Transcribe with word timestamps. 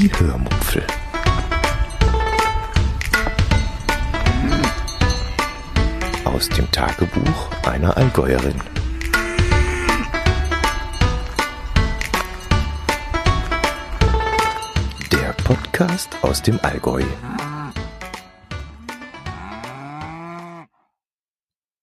Die 0.00 0.10
Hörmupfel. 0.14 0.82
Aus 6.24 6.48
dem 6.48 6.70
Tagebuch 6.72 7.50
einer 7.68 7.94
Allgäuerin. 7.98 8.58
Der 15.12 15.34
Podcast 15.44 16.16
aus 16.22 16.40
dem 16.40 16.58
Allgäu. 16.62 17.02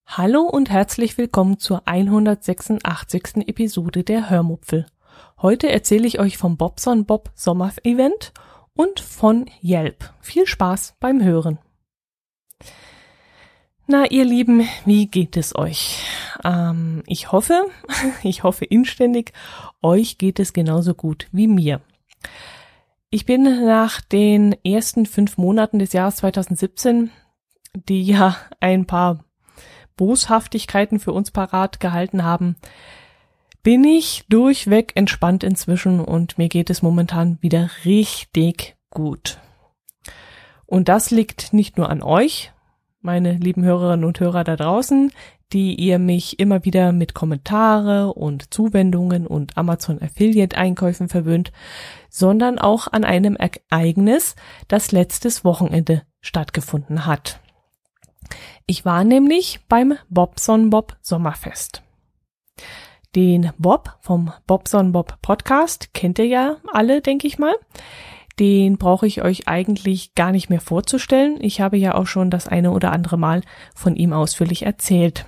Hallo 0.08 0.40
und 0.40 0.70
herzlich 0.70 1.18
willkommen 1.18 1.60
zur 1.60 1.86
186. 1.86 3.46
Episode 3.46 4.02
der 4.02 4.28
Hörmupfel. 4.28 4.86
Heute 5.40 5.70
erzähle 5.70 6.08
ich 6.08 6.18
euch 6.18 6.36
vom 6.36 6.56
Bobson 6.56 7.04
Bob 7.04 7.30
Sommer 7.36 7.72
Event 7.84 8.32
und 8.74 8.98
von 8.98 9.46
Yelp. 9.62 10.12
Viel 10.20 10.48
Spaß 10.48 10.96
beim 10.98 11.22
Hören. 11.22 11.58
Na, 13.86 14.06
ihr 14.10 14.24
Lieben, 14.24 14.68
wie 14.84 15.06
geht 15.06 15.36
es 15.36 15.54
euch? 15.54 16.02
Ähm, 16.42 17.04
ich 17.06 17.30
hoffe, 17.30 17.66
ich 18.24 18.42
hoffe 18.42 18.64
inständig, 18.64 19.32
euch 19.80 20.18
geht 20.18 20.40
es 20.40 20.52
genauso 20.52 20.94
gut 20.94 21.28
wie 21.30 21.46
mir. 21.46 21.82
Ich 23.08 23.24
bin 23.24 23.64
nach 23.64 24.00
den 24.00 24.56
ersten 24.64 25.06
fünf 25.06 25.38
Monaten 25.38 25.78
des 25.78 25.92
Jahres 25.92 26.16
2017, 26.16 27.12
die 27.74 28.02
ja 28.02 28.36
ein 28.58 28.86
paar 28.86 29.24
Boshaftigkeiten 29.96 30.98
für 30.98 31.12
uns 31.12 31.30
parat 31.30 31.78
gehalten 31.78 32.24
haben, 32.24 32.56
bin 33.62 33.84
ich 33.84 34.24
durchweg 34.28 34.92
entspannt 34.94 35.44
inzwischen 35.44 36.00
und 36.00 36.38
mir 36.38 36.48
geht 36.48 36.70
es 36.70 36.82
momentan 36.82 37.38
wieder 37.40 37.70
richtig 37.84 38.76
gut. 38.90 39.38
Und 40.66 40.88
das 40.88 41.10
liegt 41.10 41.52
nicht 41.52 41.76
nur 41.76 41.88
an 41.90 42.02
euch, 42.02 42.52
meine 43.00 43.32
lieben 43.32 43.64
Hörerinnen 43.64 44.04
und 44.04 44.20
Hörer 44.20 44.44
da 44.44 44.56
draußen, 44.56 45.12
die 45.52 45.74
ihr 45.76 45.98
mich 45.98 46.38
immer 46.38 46.64
wieder 46.64 46.92
mit 46.92 47.14
Kommentare 47.14 48.12
und 48.12 48.52
Zuwendungen 48.52 49.26
und 49.26 49.56
Amazon 49.56 50.00
Affiliate 50.02 50.56
Einkäufen 50.56 51.08
verwöhnt, 51.08 51.52
sondern 52.10 52.58
auch 52.58 52.86
an 52.88 53.04
einem 53.04 53.36
Ereignis, 53.36 54.36
das 54.68 54.92
letztes 54.92 55.44
Wochenende 55.44 56.02
stattgefunden 56.20 57.06
hat. 57.06 57.40
Ich 58.66 58.84
war 58.84 59.04
nämlich 59.04 59.60
beim 59.68 59.94
Bobson 60.10 60.68
Bob 60.68 60.96
Sommerfest. 61.00 61.82
Den 63.18 63.50
Bob 63.58 63.96
vom 64.00 64.32
Bobson 64.46 64.92
Bob 64.92 65.20
Podcast 65.22 65.92
kennt 65.92 66.20
ihr 66.20 66.26
ja 66.26 66.56
alle, 66.72 67.00
denke 67.00 67.26
ich 67.26 67.36
mal. 67.36 67.56
Den 68.38 68.78
brauche 68.78 69.08
ich 69.08 69.22
euch 69.22 69.48
eigentlich 69.48 70.14
gar 70.14 70.30
nicht 70.30 70.50
mehr 70.50 70.60
vorzustellen. 70.60 71.36
Ich 71.40 71.60
habe 71.60 71.76
ja 71.76 71.96
auch 71.96 72.06
schon 72.06 72.30
das 72.30 72.46
eine 72.46 72.70
oder 72.70 72.92
andere 72.92 73.16
Mal 73.16 73.42
von 73.74 73.96
ihm 73.96 74.12
ausführlich 74.12 74.66
erzählt. 74.66 75.26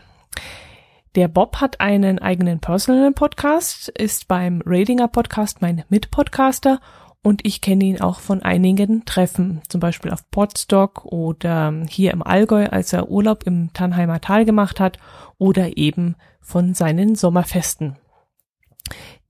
Der 1.17 1.27
Bob 1.27 1.57
hat 1.57 1.81
einen 1.81 2.21
eigenen 2.21 2.61
Personal 2.61 3.11
Podcast, 3.11 3.89
ist 3.89 4.29
beim 4.29 4.63
Ratinger 4.65 5.09
Podcast 5.09 5.61
mein 5.61 5.83
Mitpodcaster 5.89 6.79
und 7.23 7.47
ich 7.47 7.61
kenne 7.61 7.85
ihn 7.85 8.01
auch 8.01 8.21
von 8.21 8.43
einigen 8.43 9.05
Treffen, 9.05 9.61
zum 9.69 9.81
Beispiel 9.81 10.11
auf 10.11 10.31
Podstock 10.31 11.05
oder 11.05 11.73
hier 11.89 12.13
im 12.13 12.23
Allgäu, 12.23 12.67
als 12.67 12.93
er 12.93 13.11
Urlaub 13.11 13.45
im 13.47 13.73
Tannheimer 13.73 14.21
Tal 14.21 14.45
gemacht 14.45 14.81
hat 14.81 14.99
oder 15.39 15.77
eben 15.77 16.17
von 16.41 16.75
seinen 16.75 17.15
Sommerfesten. 17.15 17.97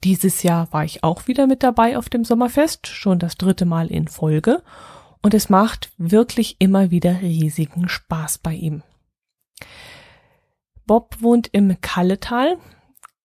Dieses 0.04 0.42
Jahr 0.42 0.72
war 0.72 0.84
ich 0.84 1.04
auch 1.04 1.26
wieder 1.26 1.46
mit 1.46 1.62
dabei 1.62 1.98
auf 1.98 2.08
dem 2.08 2.24
Sommerfest, 2.24 2.86
schon 2.86 3.18
das 3.18 3.36
dritte 3.36 3.66
Mal 3.66 3.88
in 3.88 4.08
Folge, 4.08 4.62
und 5.22 5.34
es 5.34 5.50
macht 5.50 5.92
wirklich 5.98 6.56
immer 6.60 6.90
wieder 6.90 7.20
riesigen 7.20 7.88
Spaß 7.88 8.38
bei 8.38 8.54
ihm. 8.54 8.82
Bob 10.86 11.16
wohnt 11.20 11.48
im 11.52 11.80
Kalletal, 11.80 12.56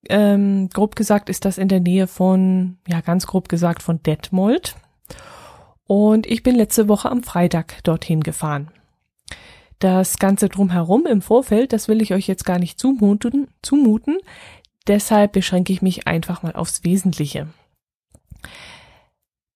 ähm, 0.10 0.70
grob 0.70 0.96
gesagt 0.96 1.30
ist 1.30 1.46
das 1.46 1.58
in 1.58 1.68
der 1.68 1.80
Nähe 1.80 2.08
von, 2.08 2.78
ja 2.88 3.02
ganz 3.02 3.28
grob 3.28 3.50
gesagt 3.50 3.84
von 3.84 4.02
Detmold. 4.04 4.76
Und 5.88 6.26
ich 6.26 6.44
bin 6.44 6.56
letzte 6.56 6.88
Woche 6.88 7.12
am 7.12 7.24
Freitag 7.24 7.84
dorthin 7.84 8.22
gefahren. 8.22 8.72
Das 9.80 10.18
Ganze 10.18 10.50
drumherum 10.50 11.06
im 11.06 11.22
Vorfeld, 11.22 11.74
das 11.74 11.88
will 11.88 12.02
ich 12.02 12.14
euch 12.14 12.28
jetzt 12.28 12.46
gar 12.46 12.60
nicht 12.60 12.80
zumuten, 12.80 13.50
zumuten. 13.62 14.18
Deshalb 14.88 15.34
beschränke 15.34 15.74
ich 15.74 15.82
mich 15.82 16.08
einfach 16.08 16.44
mal 16.44 16.54
aufs 16.54 16.84
Wesentliche. 16.84 17.48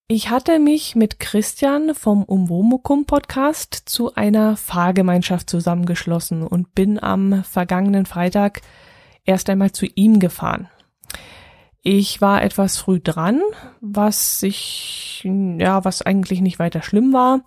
Ich 0.08 0.32
hatte 0.32 0.58
mich 0.58 0.96
mit 0.96 1.20
Christian 1.20 1.94
vom 1.94 2.24
Umwomukum 2.24 3.06
Podcast 3.06 3.84
zu 3.86 4.16
einer 4.16 4.58
Fahrgemeinschaft 4.58 5.48
zusammengeschlossen 5.48 6.42
und 6.42 6.74
bin 6.74 7.02
am 7.02 7.44
vergangenen 7.44 8.08
Freitag 8.08 8.62
erst 9.30 9.50
einmal 9.50 9.72
zu 9.72 9.86
ihm 9.86 10.20
gefahren. 10.20 10.68
Ich 11.82 12.20
war 12.20 12.44
etwas 12.44 12.78
früh 12.78 13.00
dran, 13.00 13.42
was 13.80 14.44
ich, 14.44 15.22
ja, 15.24 15.86
was 15.86 16.02
eigentlich 16.02 16.42
nicht 16.42 16.60
weiter 16.60 16.82
schlimm 16.82 17.14
war, 17.14 17.42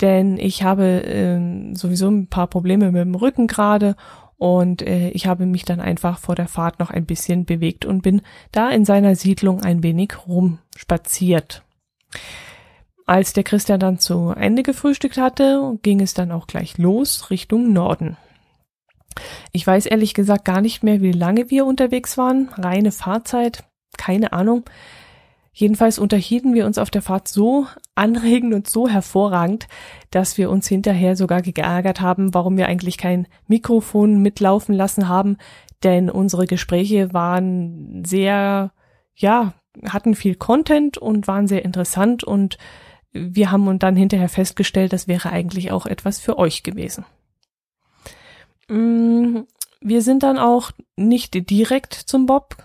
denn 0.00 0.36
ich 0.36 0.62
habe 0.62 1.04
äh, 1.04 1.74
sowieso 1.74 2.08
ein 2.08 2.26
paar 2.26 2.48
Probleme 2.48 2.90
mit 2.90 3.00
dem 3.00 3.14
Rücken 3.14 3.46
gerade 3.46 3.94
und 4.36 4.82
äh, 4.82 5.10
ich 5.10 5.26
habe 5.26 5.46
mich 5.46 5.64
dann 5.64 5.80
einfach 5.80 6.18
vor 6.18 6.34
der 6.34 6.48
Fahrt 6.48 6.80
noch 6.80 6.90
ein 6.90 7.06
bisschen 7.06 7.44
bewegt 7.44 7.84
und 7.84 8.02
bin 8.02 8.20
da 8.50 8.68
in 8.70 8.84
seiner 8.84 9.14
Siedlung 9.14 9.62
ein 9.62 9.84
wenig 9.84 10.26
rumspaziert. 10.26 11.62
Als 13.06 13.32
der 13.32 13.44
Christian 13.44 13.80
dann 13.80 14.00
zu 14.00 14.30
Ende 14.30 14.64
gefrühstückt 14.64 15.18
hatte, 15.18 15.78
ging 15.82 16.00
es 16.00 16.14
dann 16.14 16.32
auch 16.32 16.46
gleich 16.46 16.78
los 16.78 17.30
Richtung 17.30 17.72
Norden. 17.72 18.16
Ich 19.52 19.66
weiß 19.66 19.86
ehrlich 19.86 20.14
gesagt 20.14 20.44
gar 20.44 20.60
nicht 20.60 20.82
mehr, 20.82 21.00
wie 21.00 21.12
lange 21.12 21.50
wir 21.50 21.66
unterwegs 21.66 22.16
waren. 22.18 22.48
Reine 22.56 22.92
Fahrzeit, 22.92 23.64
keine 23.96 24.32
Ahnung. 24.32 24.64
Jedenfalls 25.54 25.98
unterhielten 25.98 26.54
wir 26.54 26.64
uns 26.64 26.78
auf 26.78 26.90
der 26.90 27.02
Fahrt 27.02 27.28
so 27.28 27.66
anregend 27.94 28.54
und 28.54 28.70
so 28.70 28.88
hervorragend, 28.88 29.68
dass 30.10 30.38
wir 30.38 30.48
uns 30.48 30.66
hinterher 30.66 31.14
sogar 31.14 31.42
geärgert 31.42 32.00
haben, 32.00 32.32
warum 32.32 32.56
wir 32.56 32.68
eigentlich 32.68 32.96
kein 32.96 33.28
Mikrofon 33.48 34.22
mitlaufen 34.22 34.74
lassen 34.74 35.08
haben, 35.08 35.36
denn 35.82 36.08
unsere 36.08 36.46
Gespräche 36.46 37.12
waren 37.12 38.02
sehr, 38.06 38.72
ja, 39.14 39.52
hatten 39.86 40.14
viel 40.14 40.36
Content 40.36 40.96
und 40.96 41.28
waren 41.28 41.48
sehr 41.48 41.64
interessant 41.64 42.24
und 42.24 42.56
wir 43.12 43.50
haben 43.50 43.68
uns 43.68 43.80
dann 43.80 43.94
hinterher 43.94 44.30
festgestellt, 44.30 44.94
das 44.94 45.06
wäre 45.06 45.30
eigentlich 45.30 45.70
auch 45.70 45.84
etwas 45.84 46.18
für 46.18 46.38
euch 46.38 46.62
gewesen. 46.62 47.04
Mm, 48.72 49.46
wir 49.82 50.00
sind 50.00 50.22
dann 50.22 50.38
auch 50.38 50.70
nicht 50.96 51.50
direkt 51.50 51.92
zum 51.92 52.24
Bob 52.24 52.56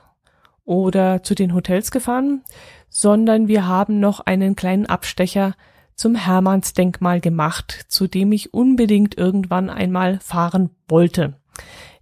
oder 0.64 1.22
zu 1.22 1.36
den 1.36 1.54
Hotels 1.54 1.92
gefahren, 1.92 2.44
sondern 2.90 3.50
wir 3.50 3.68
haben 3.68 4.00
noch 4.00 4.22
einen 4.22 4.56
kleinen 4.56 4.86
Abstecher 4.86 5.56
zum 5.96 6.16
Hermannsdenkmal 6.16 7.20
gemacht, 7.20 7.86
zu 7.90 8.08
dem 8.08 8.32
ich 8.32 8.54
unbedingt 8.54 9.18
irgendwann 9.18 9.70
einmal 9.70 10.20
fahren 10.20 10.70
wollte. 10.88 11.34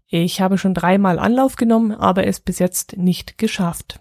Ich 0.07 0.39
habe 0.39 0.59
schon 0.59 0.75
dreimal 0.75 1.17
Anlauf 1.17 1.55
genommen, 1.55 1.91
aber 1.91 2.27
es 2.27 2.39
bis 2.39 2.59
jetzt 2.59 2.97
nicht 2.97 3.39
geschafft. 3.39 3.99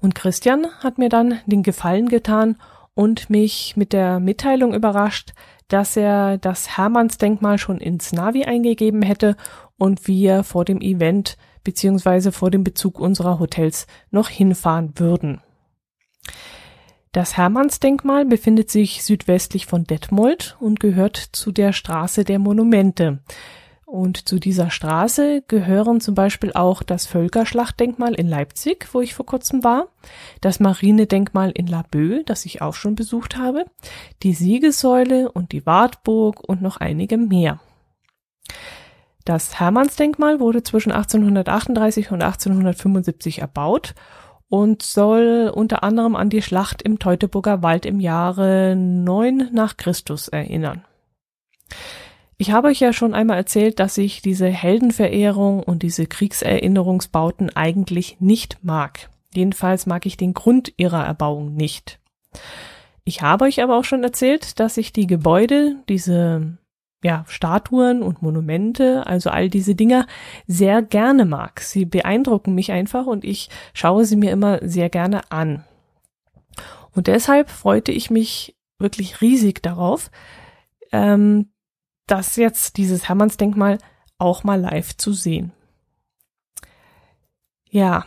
Und 0.00 0.16
Christian 0.16 0.66
hat 0.80 0.98
mir 0.98 1.08
dann 1.08 1.40
den 1.46 1.62
Gefallen 1.62 2.08
getan 2.08 2.56
und 2.96 3.28
mich 3.28 3.76
mit 3.76 3.92
der 3.92 4.18
Mitteilung 4.20 4.74
überrascht, 4.74 5.34
dass 5.68 5.96
er 5.96 6.38
das 6.38 6.76
Hermannsdenkmal 6.76 7.58
schon 7.58 7.78
ins 7.78 8.12
Navi 8.12 8.44
eingegeben 8.44 9.02
hätte 9.02 9.36
und 9.76 10.08
wir 10.08 10.42
vor 10.42 10.64
dem 10.64 10.80
Event 10.80 11.36
beziehungsweise 11.62 12.32
vor 12.32 12.50
dem 12.50 12.64
Bezug 12.64 12.98
unserer 12.98 13.38
Hotels 13.38 13.86
noch 14.10 14.30
hinfahren 14.30 14.94
würden. 14.96 15.42
Das 17.12 17.36
Hermannsdenkmal 17.36 18.24
befindet 18.24 18.70
sich 18.70 19.04
südwestlich 19.04 19.66
von 19.66 19.84
Detmold 19.84 20.56
und 20.58 20.80
gehört 20.80 21.16
zu 21.16 21.52
der 21.52 21.72
Straße 21.72 22.24
der 22.24 22.38
Monumente. 22.38 23.18
Und 23.88 24.28
zu 24.28 24.40
dieser 24.40 24.68
Straße 24.68 25.44
gehören 25.46 26.00
zum 26.00 26.16
Beispiel 26.16 26.52
auch 26.52 26.82
das 26.82 27.06
Völkerschlachtdenkmal 27.06 28.14
in 28.14 28.26
Leipzig, 28.26 28.88
wo 28.92 29.00
ich 29.00 29.14
vor 29.14 29.26
kurzem 29.26 29.62
war, 29.62 29.86
das 30.40 30.58
Marinedenkmal 30.58 31.52
in 31.52 31.68
Laboe, 31.68 32.24
das 32.24 32.44
ich 32.46 32.62
auch 32.62 32.74
schon 32.74 32.96
besucht 32.96 33.36
habe, 33.38 33.64
die 34.24 34.34
Siegessäule 34.34 35.30
und 35.30 35.52
die 35.52 35.64
Wartburg 35.66 36.42
und 36.48 36.62
noch 36.62 36.78
einige 36.78 37.16
mehr. 37.16 37.60
Das 39.24 39.60
Hermannsdenkmal 39.60 40.40
wurde 40.40 40.64
zwischen 40.64 40.90
1838 40.90 42.10
und 42.10 42.22
1875 42.22 43.38
erbaut 43.38 43.94
und 44.48 44.82
soll 44.82 45.52
unter 45.54 45.84
anderem 45.84 46.16
an 46.16 46.28
die 46.28 46.42
Schlacht 46.42 46.82
im 46.82 46.98
Teutoburger 46.98 47.62
Wald 47.62 47.86
im 47.86 48.00
Jahre 48.00 48.74
9 48.74 49.50
nach 49.52 49.76
Christus 49.76 50.26
erinnern. 50.26 50.84
Ich 52.38 52.50
habe 52.50 52.68
euch 52.68 52.80
ja 52.80 52.92
schon 52.92 53.14
einmal 53.14 53.38
erzählt, 53.38 53.80
dass 53.80 53.96
ich 53.96 54.20
diese 54.20 54.48
Heldenverehrung 54.48 55.62
und 55.62 55.82
diese 55.82 56.06
Kriegserinnerungsbauten 56.06 57.54
eigentlich 57.56 58.20
nicht 58.20 58.58
mag. 58.62 59.08
Jedenfalls 59.34 59.86
mag 59.86 60.04
ich 60.04 60.16
den 60.16 60.34
Grund 60.34 60.72
ihrer 60.76 61.04
Erbauung 61.04 61.54
nicht. 61.54 61.98
Ich 63.04 63.22
habe 63.22 63.44
euch 63.44 63.62
aber 63.62 63.78
auch 63.78 63.84
schon 63.84 64.02
erzählt, 64.02 64.60
dass 64.60 64.76
ich 64.76 64.92
die 64.92 65.06
Gebäude, 65.06 65.76
diese 65.88 66.58
ja, 67.02 67.24
Statuen 67.28 68.02
und 68.02 68.20
Monumente, 68.20 69.06
also 69.06 69.30
all 69.30 69.48
diese 69.48 69.74
Dinger 69.74 70.06
sehr 70.46 70.82
gerne 70.82 71.24
mag. 71.24 71.60
Sie 71.60 71.84
beeindrucken 71.84 72.54
mich 72.54 72.72
einfach 72.72 73.06
und 73.06 73.24
ich 73.24 73.48
schaue 73.72 74.04
sie 74.04 74.16
mir 74.16 74.32
immer 74.32 74.58
sehr 74.62 74.90
gerne 74.90 75.30
an. 75.30 75.64
Und 76.94 77.06
deshalb 77.06 77.48
freute 77.48 77.92
ich 77.92 78.10
mich 78.10 78.56
wirklich 78.78 79.20
riesig 79.20 79.62
darauf, 79.62 80.10
ähm, 80.92 81.50
das 82.06 82.36
jetzt 82.36 82.76
dieses 82.76 83.08
Hermannsdenkmal 83.08 83.78
auch 84.18 84.44
mal 84.44 84.60
live 84.60 84.96
zu 84.96 85.12
sehen. 85.12 85.52
Ja, 87.68 88.06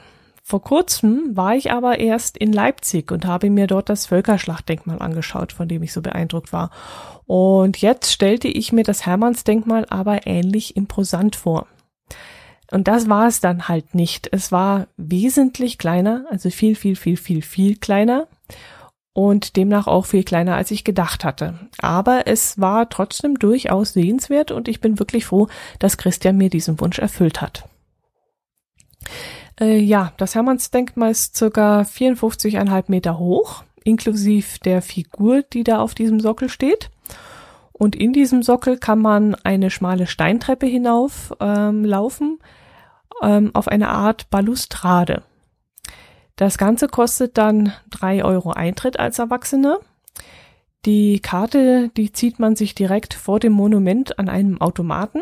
vor 0.50 0.63
kurzem 0.63 1.38
war 1.38 1.56
ich 1.56 1.72
aber 1.72 2.00
erst 2.00 2.36
in 2.36 2.51
Leipzig 2.51 3.12
und 3.12 3.25
habe 3.25 3.51
mir 3.51 3.68
dort 3.68 3.88
das 3.88 4.07
Völkerschlachtdenkmal 4.07 5.00
angeschaut, 5.00 5.54
von 5.54 5.68
dem 5.68 5.84
ich 5.84 5.94
so 5.94 6.01
beeindruckt 6.01 6.51
war. 6.51 6.72
Und 7.28 7.78
jetzt 7.78 8.12
stellte 8.12 8.48
ich 8.48 8.72
mir 8.72 8.84
das 8.84 9.06
Hermannsdenkmal 9.06 9.86
aber 9.90 10.25
ähnlich 10.25 10.75
imposant 10.75 11.36
vor. 11.36 11.68
Und 12.72 12.88
das 12.88 13.10
war 13.10 13.28
es 13.28 13.42
dann 13.42 13.68
halt 13.68 13.94
nicht. 13.94 14.28
Es 14.31 14.51
war 14.51 14.88
wesentlich 14.98 15.78
kleiner, 15.78 16.25
also 16.31 16.50
viel, 16.50 16.75
viel, 16.75 16.96
viel, 16.96 17.18
viel, 17.18 17.44
viel 17.44 17.75
kleiner 17.75 18.28
und 19.14 19.56
demnach 19.56 19.88
auch 19.88 20.06
viel 20.06 20.24
kleiner, 20.24 20.56
als 20.56 20.72
ich 20.72 20.84
gedacht 20.84 21.24
hatte. 21.24 21.56
Aber 21.80 22.28
es 22.28 22.60
war 22.60 22.90
trotzdem 22.90 23.40
durchaus 23.40 23.94
sehenswert 23.94 24.52
und 24.52 24.68
ich 24.68 24.82
bin 24.82 25.00
wirklich 25.00 25.26
froh, 25.26 25.48
dass 25.80 25.98
Christian 25.98 26.38
mir 26.38 26.50
diesen 26.50 26.80
Wunsch 26.80 27.00
erfüllt 27.00 27.42
hat. 27.42 27.68
Äh, 29.60 29.80
ja, 29.80 30.14
das 30.18 30.36
Hermannsdenkmal 30.36 31.12
ist 31.12 31.36
circa 31.36 31.82
54,5 31.82 32.86
Meter 32.88 33.18
hoch, 33.18 33.64
inklusive 33.84 34.60
der 34.64 34.82
Figur, 34.82 35.42
die 35.42 35.64
da 35.64 35.80
auf 35.80 35.96
diesem 35.96 36.20
Sockel 36.20 36.50
steht. 36.50 36.90
Und 37.74 37.96
in 37.96 38.12
diesem 38.14 38.44
Sockel 38.44 38.78
kann 38.78 39.00
man 39.00 39.36
eine 39.36 39.70
schmale 39.70 40.06
Steintreppe 40.06 40.66
hinauf 40.66 41.34
ähm, 41.40 41.86
ähm, 43.22 43.52
auf 43.54 43.68
eine 43.68 43.90
Art 43.90 44.30
Balustrade. 44.30 45.24
Das 46.39 46.57
Ganze 46.57 46.88
kostet 46.88 47.38
dann 47.38 47.74
drei 47.89 48.24
Euro 48.24 48.51
Eintritt 48.51 48.97
als 48.97 49.19
Erwachsene. 49.19 49.77
Die 50.86 51.19
Karte, 51.19 51.89
die 51.97 52.13
zieht 52.13 52.39
man 52.39 52.56
sich 52.56 52.74
direkt 52.74 53.13
vor 53.13 53.41
dem 53.41 53.51
Monument 53.51 54.18
an 54.18 54.30
einem 54.30 54.62
Automaten. 54.62 55.19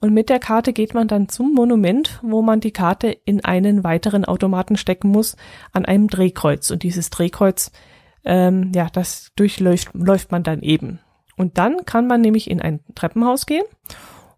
Und 0.00 0.14
mit 0.14 0.28
der 0.28 0.38
Karte 0.38 0.72
geht 0.72 0.94
man 0.94 1.08
dann 1.08 1.28
zum 1.28 1.52
Monument, 1.54 2.20
wo 2.22 2.40
man 2.40 2.60
die 2.60 2.70
Karte 2.70 3.08
in 3.24 3.44
einen 3.44 3.82
weiteren 3.82 4.24
Automaten 4.24 4.76
stecken 4.76 5.08
muss, 5.08 5.36
an 5.72 5.84
einem 5.84 6.06
Drehkreuz. 6.06 6.70
Und 6.70 6.84
dieses 6.84 7.10
Drehkreuz, 7.10 7.72
ähm, 8.24 8.70
ja, 8.72 8.86
das 8.92 9.32
durchläuft 9.34 9.90
läuft 9.92 10.30
man 10.30 10.44
dann 10.44 10.62
eben. 10.62 11.00
Und 11.36 11.58
dann 11.58 11.84
kann 11.84 12.06
man 12.06 12.20
nämlich 12.20 12.48
in 12.48 12.62
ein 12.62 12.78
Treppenhaus 12.94 13.44
gehen 13.44 13.64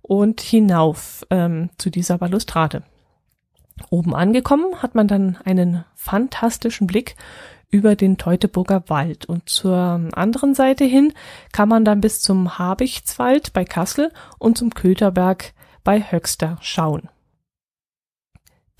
und 0.00 0.40
hinauf 0.40 1.26
ähm, 1.28 1.68
zu 1.76 1.90
dieser 1.90 2.16
Balustrade. 2.16 2.84
Oben 3.88 4.14
angekommen 4.14 4.82
hat 4.82 4.94
man 4.94 5.08
dann 5.08 5.38
einen 5.44 5.84
fantastischen 5.94 6.86
Blick 6.86 7.16
über 7.70 7.96
den 7.96 8.18
Teutoburger 8.18 8.84
Wald 8.88 9.26
und 9.26 9.48
zur 9.48 10.08
anderen 10.12 10.54
Seite 10.54 10.84
hin 10.84 11.12
kann 11.52 11.68
man 11.68 11.84
dann 11.84 12.00
bis 12.00 12.20
zum 12.20 12.58
Habichtswald 12.58 13.52
bei 13.52 13.64
Kassel 13.64 14.12
und 14.38 14.58
zum 14.58 14.74
Köterberg 14.74 15.52
bei 15.84 16.00
Höxter 16.00 16.58
schauen. 16.60 17.08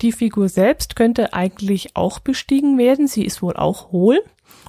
Die 0.01 0.11
Figur 0.11 0.49
selbst 0.49 0.95
könnte 0.95 1.33
eigentlich 1.33 1.95
auch 1.95 2.19
bestiegen 2.19 2.77
werden, 2.77 3.07
sie 3.07 3.23
ist 3.23 3.41
wohl 3.41 3.55
auch 3.55 3.91
hohl 3.91 4.21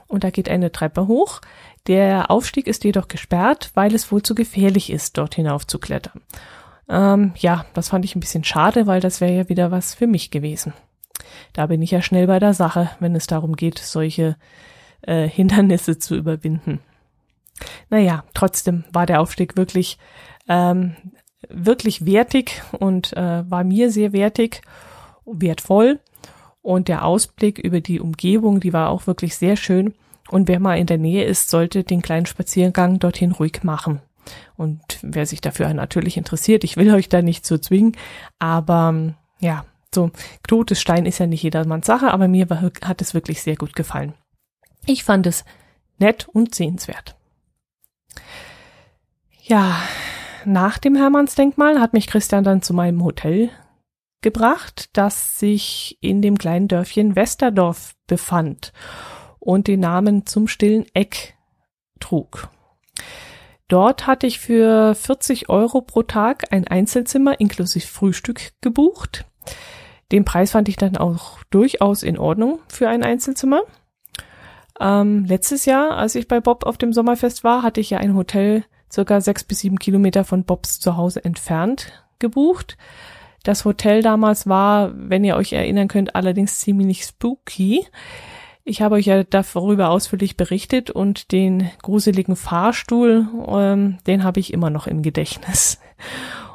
und 0.06 0.24
da 0.24 0.30
geht 0.30 0.48
eine 0.48 0.70
Treppe 0.72 1.08
hoch. 1.08 1.40
Der 1.86 2.30
Aufstieg 2.30 2.66
ist 2.68 2.84
jedoch 2.84 3.08
gesperrt, 3.08 3.70
weil 3.74 3.94
es 3.94 4.12
wohl 4.12 4.22
zu 4.22 4.34
gefährlich 4.34 4.90
ist, 4.90 5.18
dort 5.18 5.34
hinauf 5.34 5.66
zu 5.66 5.78
klettern. 5.78 6.20
Ähm, 6.88 7.32
ja, 7.36 7.64
das 7.74 7.88
fand 7.88 8.04
ich 8.04 8.16
ein 8.16 8.20
bisschen 8.20 8.44
schade, 8.44 8.86
weil 8.86 9.00
das 9.00 9.20
wäre 9.20 9.32
ja 9.32 9.48
wieder 9.48 9.70
was 9.70 9.94
für 9.94 10.06
mich 10.06 10.30
gewesen. 10.30 10.72
Da 11.52 11.66
bin 11.66 11.82
ich 11.82 11.90
ja 11.90 12.02
schnell 12.02 12.26
bei 12.26 12.38
der 12.38 12.54
Sache, 12.54 12.90
wenn 13.00 13.14
es 13.14 13.26
darum 13.26 13.56
geht, 13.56 13.78
solche 13.78 14.36
äh, 15.02 15.28
Hindernisse 15.28 15.98
zu 15.98 16.16
überwinden. 16.16 16.80
Naja, 17.90 18.24
trotzdem 18.34 18.84
war 18.92 19.06
der 19.06 19.20
Aufstieg 19.20 19.56
wirklich, 19.56 19.98
ähm, 20.48 20.96
wirklich 21.48 22.06
wertig 22.06 22.62
und 22.78 23.12
äh, 23.16 23.48
war 23.48 23.64
mir 23.64 23.90
sehr 23.90 24.12
wertig, 24.12 24.62
wertvoll. 25.24 26.00
Und 26.62 26.88
der 26.88 27.04
Ausblick 27.04 27.58
über 27.58 27.80
die 27.80 28.00
Umgebung, 28.00 28.60
die 28.60 28.72
war 28.72 28.90
auch 28.90 29.06
wirklich 29.06 29.36
sehr 29.36 29.56
schön. 29.56 29.94
Und 30.30 30.48
wer 30.48 30.60
mal 30.60 30.78
in 30.78 30.86
der 30.86 30.98
Nähe 30.98 31.24
ist, 31.24 31.50
sollte 31.50 31.82
den 31.82 32.02
kleinen 32.02 32.26
Spaziergang 32.26 33.00
dorthin 33.00 33.32
ruhig 33.32 33.64
machen. 33.64 34.00
Und 34.56 34.80
wer 35.02 35.26
sich 35.26 35.40
dafür 35.40 35.72
natürlich 35.74 36.16
interessiert, 36.16 36.64
ich 36.64 36.76
will 36.76 36.94
euch 36.94 37.08
da 37.08 37.22
nicht 37.22 37.46
so 37.46 37.58
zwingen, 37.58 37.96
aber 38.38 39.14
ja, 39.40 39.64
so 39.94 40.10
Todesstein 40.46 41.06
ist 41.06 41.18
ja 41.18 41.26
nicht 41.26 41.42
jedermanns 41.42 41.86
Sache, 41.86 42.12
aber 42.12 42.28
mir 42.28 42.48
war, 42.50 42.62
hat 42.84 43.00
es 43.00 43.14
wirklich 43.14 43.42
sehr 43.42 43.56
gut 43.56 43.74
gefallen. 43.74 44.14
Ich 44.86 45.04
fand 45.04 45.26
es 45.26 45.44
nett 45.98 46.28
und 46.28 46.54
sehenswert. 46.54 47.16
Ja, 49.42 49.76
nach 50.44 50.78
dem 50.78 50.96
Hermannsdenkmal 50.96 51.80
hat 51.80 51.92
mich 51.92 52.06
Christian 52.06 52.44
dann 52.44 52.62
zu 52.62 52.74
meinem 52.74 53.04
Hotel 53.04 53.50
gebracht, 54.22 54.90
das 54.92 55.38
sich 55.38 55.98
in 56.00 56.22
dem 56.22 56.38
kleinen 56.38 56.68
Dörfchen 56.68 57.16
Westerdorf 57.16 57.94
befand 58.06 58.72
und 59.38 59.66
den 59.66 59.80
Namen 59.80 60.26
zum 60.26 60.46
stillen 60.46 60.86
Eck 60.94 61.36
trug. 61.98 62.48
Dort 63.72 64.06
hatte 64.06 64.26
ich 64.26 64.38
für 64.38 64.94
40 64.94 65.48
Euro 65.48 65.80
pro 65.80 66.02
Tag 66.02 66.52
ein 66.52 66.68
Einzelzimmer 66.68 67.40
inklusive 67.40 67.86
Frühstück 67.86 68.52
gebucht. 68.60 69.24
Den 70.12 70.26
Preis 70.26 70.50
fand 70.50 70.68
ich 70.68 70.76
dann 70.76 70.98
auch 70.98 71.38
durchaus 71.48 72.02
in 72.02 72.18
Ordnung 72.18 72.58
für 72.68 72.90
ein 72.90 73.02
Einzelzimmer. 73.02 73.62
Ähm, 74.78 75.24
letztes 75.24 75.64
Jahr, 75.64 75.96
als 75.96 76.14
ich 76.16 76.28
bei 76.28 76.38
Bob 76.38 76.66
auf 76.66 76.76
dem 76.76 76.92
Sommerfest 76.92 77.44
war, 77.44 77.62
hatte 77.62 77.80
ich 77.80 77.88
ja 77.88 77.96
ein 77.96 78.14
Hotel 78.14 78.66
circa 78.92 79.22
sechs 79.22 79.42
bis 79.42 79.60
sieben 79.60 79.78
Kilometer 79.78 80.24
von 80.24 80.44
Bobs 80.44 80.78
Zuhause 80.78 81.24
entfernt 81.24 81.92
gebucht. 82.18 82.76
Das 83.42 83.64
Hotel 83.64 84.02
damals 84.02 84.46
war, 84.46 84.92
wenn 84.94 85.24
ihr 85.24 85.36
euch 85.36 85.54
erinnern 85.54 85.88
könnt, 85.88 86.14
allerdings 86.14 86.58
ziemlich 86.58 87.04
spooky. 87.04 87.86
Ich 88.64 88.80
habe 88.80 88.94
euch 88.94 89.06
ja 89.06 89.24
darüber 89.24 89.90
ausführlich 89.90 90.36
berichtet 90.36 90.90
und 90.90 91.32
den 91.32 91.68
gruseligen 91.82 92.36
Fahrstuhl, 92.36 93.26
ähm, 93.48 93.98
den 94.06 94.22
habe 94.22 94.38
ich 94.38 94.52
immer 94.52 94.70
noch 94.70 94.86
im 94.86 95.02
Gedächtnis. 95.02 95.80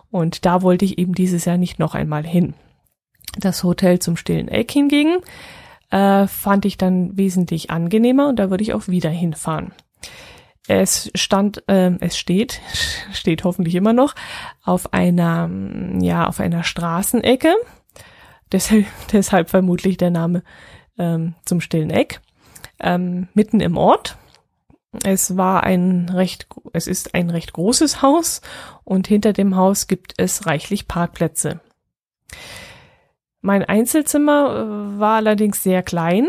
Und 0.09 0.45
da 0.45 0.61
wollte 0.61 0.85
ich 0.85 0.97
eben 0.97 1.13
dieses 1.13 1.45
Jahr 1.45 1.57
nicht 1.57 1.79
noch 1.79 1.95
einmal 1.95 2.25
hin. 2.25 2.53
Das 3.37 3.63
Hotel 3.63 3.99
zum 3.99 4.15
stillen 4.15 4.47
Eck 4.47 4.71
hingegen 4.71 5.17
äh, 5.91 6.27
fand 6.27 6.65
ich 6.65 6.77
dann 6.77 7.17
wesentlich 7.17 7.71
angenehmer 7.71 8.29
und 8.29 8.37
da 8.37 8.49
würde 8.49 8.63
ich 8.63 8.73
auch 8.73 8.87
wieder 8.87 9.09
hinfahren. 9.09 9.73
Es 10.67 11.11
stand, 11.15 11.63
äh, 11.67 11.91
es 11.99 12.17
steht, 12.17 12.61
steht 13.11 13.43
hoffentlich 13.43 13.75
immer 13.75 13.93
noch 13.93 14.15
auf 14.63 14.93
einer, 14.93 15.49
ja, 15.99 16.27
auf 16.27 16.39
einer 16.39 16.63
Straßenecke. 16.63 17.53
Deshalb, 18.51 18.85
deshalb 19.11 19.49
vermutlich 19.49 19.97
der 19.97 20.11
Name 20.11 20.43
ähm, 20.97 21.35
zum 21.45 21.61
stillen 21.61 21.89
Eck, 21.89 22.21
ähm, 22.79 23.27
mitten 23.33 23.59
im 23.59 23.77
Ort. 23.77 24.17
Es 25.03 25.37
war 25.37 25.63
ein 25.63 26.09
recht, 26.09 26.47
es 26.73 26.87
ist 26.87 27.13
ein 27.13 27.29
recht 27.29 27.53
großes 27.53 28.01
Haus 28.01 28.41
und 28.83 29.07
hinter 29.07 29.33
dem 29.33 29.55
Haus 29.55 29.87
gibt 29.87 30.13
es 30.17 30.45
reichlich 30.45 30.87
Parkplätze. 30.87 31.59
Mein 33.41 33.63
Einzelzimmer 33.63 34.95
äh, 34.95 34.99
war 34.99 35.17
allerdings 35.17 35.61
sehr 35.63 35.83
klein. 35.83 36.27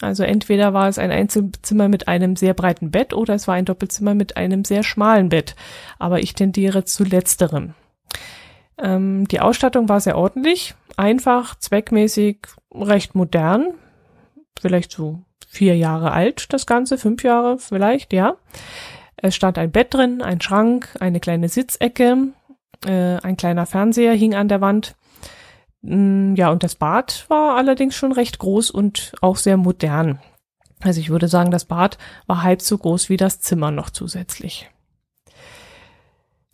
Also 0.00 0.22
entweder 0.22 0.72
war 0.74 0.88
es 0.88 0.98
ein 0.98 1.10
Einzelzimmer 1.10 1.88
mit 1.88 2.08
einem 2.08 2.36
sehr 2.36 2.54
breiten 2.54 2.90
Bett 2.90 3.12
oder 3.12 3.34
es 3.34 3.48
war 3.48 3.54
ein 3.54 3.64
Doppelzimmer 3.64 4.14
mit 4.14 4.36
einem 4.36 4.64
sehr 4.64 4.82
schmalen 4.82 5.28
Bett. 5.28 5.56
Aber 5.98 6.20
ich 6.20 6.34
tendiere 6.34 6.84
zu 6.84 7.04
letzterem. 7.04 7.74
Ähm, 8.78 9.26
die 9.28 9.40
Ausstattung 9.40 9.88
war 9.88 10.00
sehr 10.00 10.16
ordentlich, 10.16 10.74
einfach, 10.96 11.56
zweckmäßig, 11.56 12.38
recht 12.72 13.14
modern 13.14 13.74
vielleicht 14.60 14.92
so 14.92 15.22
vier 15.48 15.76
Jahre 15.76 16.12
alt, 16.12 16.52
das 16.52 16.66
Ganze, 16.66 16.98
fünf 16.98 17.22
Jahre 17.24 17.58
vielleicht, 17.58 18.12
ja. 18.12 18.36
Es 19.16 19.34
stand 19.34 19.58
ein 19.58 19.72
Bett 19.72 19.94
drin, 19.94 20.22
ein 20.22 20.40
Schrank, 20.40 20.88
eine 21.00 21.20
kleine 21.20 21.48
Sitzecke, 21.48 22.28
äh, 22.86 23.16
ein 23.16 23.36
kleiner 23.36 23.66
Fernseher 23.66 24.14
hing 24.14 24.34
an 24.34 24.48
der 24.48 24.60
Wand. 24.60 24.94
Mm, 25.82 26.34
ja, 26.34 26.50
und 26.50 26.62
das 26.62 26.74
Bad 26.74 27.26
war 27.28 27.56
allerdings 27.56 27.94
schon 27.96 28.12
recht 28.12 28.38
groß 28.38 28.70
und 28.70 29.12
auch 29.20 29.36
sehr 29.36 29.56
modern. 29.56 30.20
Also 30.80 31.00
ich 31.00 31.10
würde 31.10 31.28
sagen, 31.28 31.50
das 31.50 31.64
Bad 31.64 31.98
war 32.26 32.42
halb 32.42 32.62
so 32.62 32.78
groß 32.78 33.08
wie 33.08 33.16
das 33.16 33.40
Zimmer 33.40 33.70
noch 33.70 33.90
zusätzlich. 33.90 34.70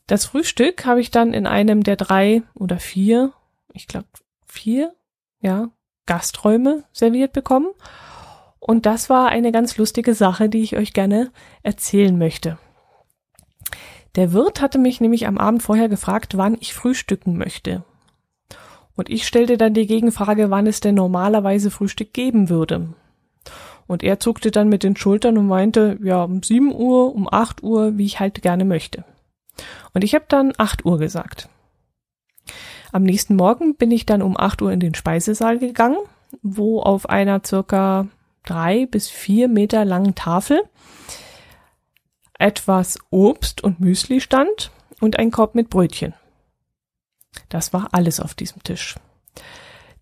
Das 0.06 0.26
Frühstück 0.26 0.84
habe 0.84 1.00
ich 1.00 1.10
dann 1.10 1.32
in 1.32 1.46
einem 1.46 1.82
der 1.82 1.96
drei 1.96 2.42
oder 2.54 2.78
vier, 2.78 3.32
ich 3.72 3.86
glaube 3.86 4.08
vier, 4.46 4.94
ja, 5.40 5.70
Gasträume 6.06 6.84
serviert 6.92 7.32
bekommen. 7.32 7.68
Und 8.58 8.86
das 8.86 9.10
war 9.10 9.28
eine 9.28 9.52
ganz 9.52 9.76
lustige 9.76 10.14
Sache, 10.14 10.48
die 10.48 10.62
ich 10.62 10.76
euch 10.76 10.92
gerne 10.92 11.30
erzählen 11.62 12.16
möchte. 12.16 12.58
Der 14.16 14.32
Wirt 14.32 14.60
hatte 14.60 14.78
mich 14.78 15.00
nämlich 15.00 15.26
am 15.26 15.38
Abend 15.38 15.62
vorher 15.62 15.88
gefragt, 15.88 16.36
wann 16.36 16.56
ich 16.60 16.72
frühstücken 16.72 17.36
möchte. 17.36 17.84
Und 18.96 19.10
ich 19.10 19.26
stellte 19.26 19.58
dann 19.58 19.74
die 19.74 19.86
Gegenfrage, 19.86 20.50
wann 20.50 20.66
es 20.66 20.80
denn 20.80 20.94
normalerweise 20.94 21.70
Frühstück 21.70 22.12
geben 22.12 22.48
würde. 22.48 22.94
Und 23.86 24.02
er 24.02 24.20
zuckte 24.20 24.50
dann 24.50 24.68
mit 24.68 24.82
den 24.82 24.96
Schultern 24.96 25.36
und 25.36 25.48
meinte, 25.48 25.98
ja, 26.02 26.22
um 26.22 26.42
7 26.42 26.72
Uhr, 26.72 27.14
um 27.14 27.28
8 27.30 27.62
Uhr, 27.62 27.98
wie 27.98 28.06
ich 28.06 28.20
halt 28.20 28.40
gerne 28.40 28.64
möchte. 28.64 29.04
Und 29.92 30.04
ich 30.04 30.14
habe 30.14 30.24
dann 30.28 30.52
8 30.56 30.84
Uhr 30.84 30.98
gesagt. 30.98 31.48
Am 32.94 33.02
nächsten 33.02 33.34
Morgen 33.34 33.74
bin 33.74 33.90
ich 33.90 34.06
dann 34.06 34.22
um 34.22 34.36
8 34.38 34.62
Uhr 34.62 34.70
in 34.70 34.78
den 34.78 34.94
Speisesaal 34.94 35.58
gegangen, 35.58 35.96
wo 36.42 36.80
auf 36.80 37.08
einer 37.08 37.42
circa 37.44 38.06
drei 38.44 38.86
bis 38.86 39.10
vier 39.10 39.48
Meter 39.48 39.84
langen 39.84 40.14
Tafel 40.14 40.62
etwas 42.38 43.00
Obst 43.10 43.64
und 43.64 43.80
Müsli 43.80 44.20
stand 44.20 44.70
und 45.00 45.18
ein 45.18 45.32
Korb 45.32 45.56
mit 45.56 45.70
Brötchen. 45.70 46.14
Das 47.48 47.72
war 47.72 47.88
alles 47.90 48.20
auf 48.20 48.34
diesem 48.34 48.62
Tisch. 48.62 48.94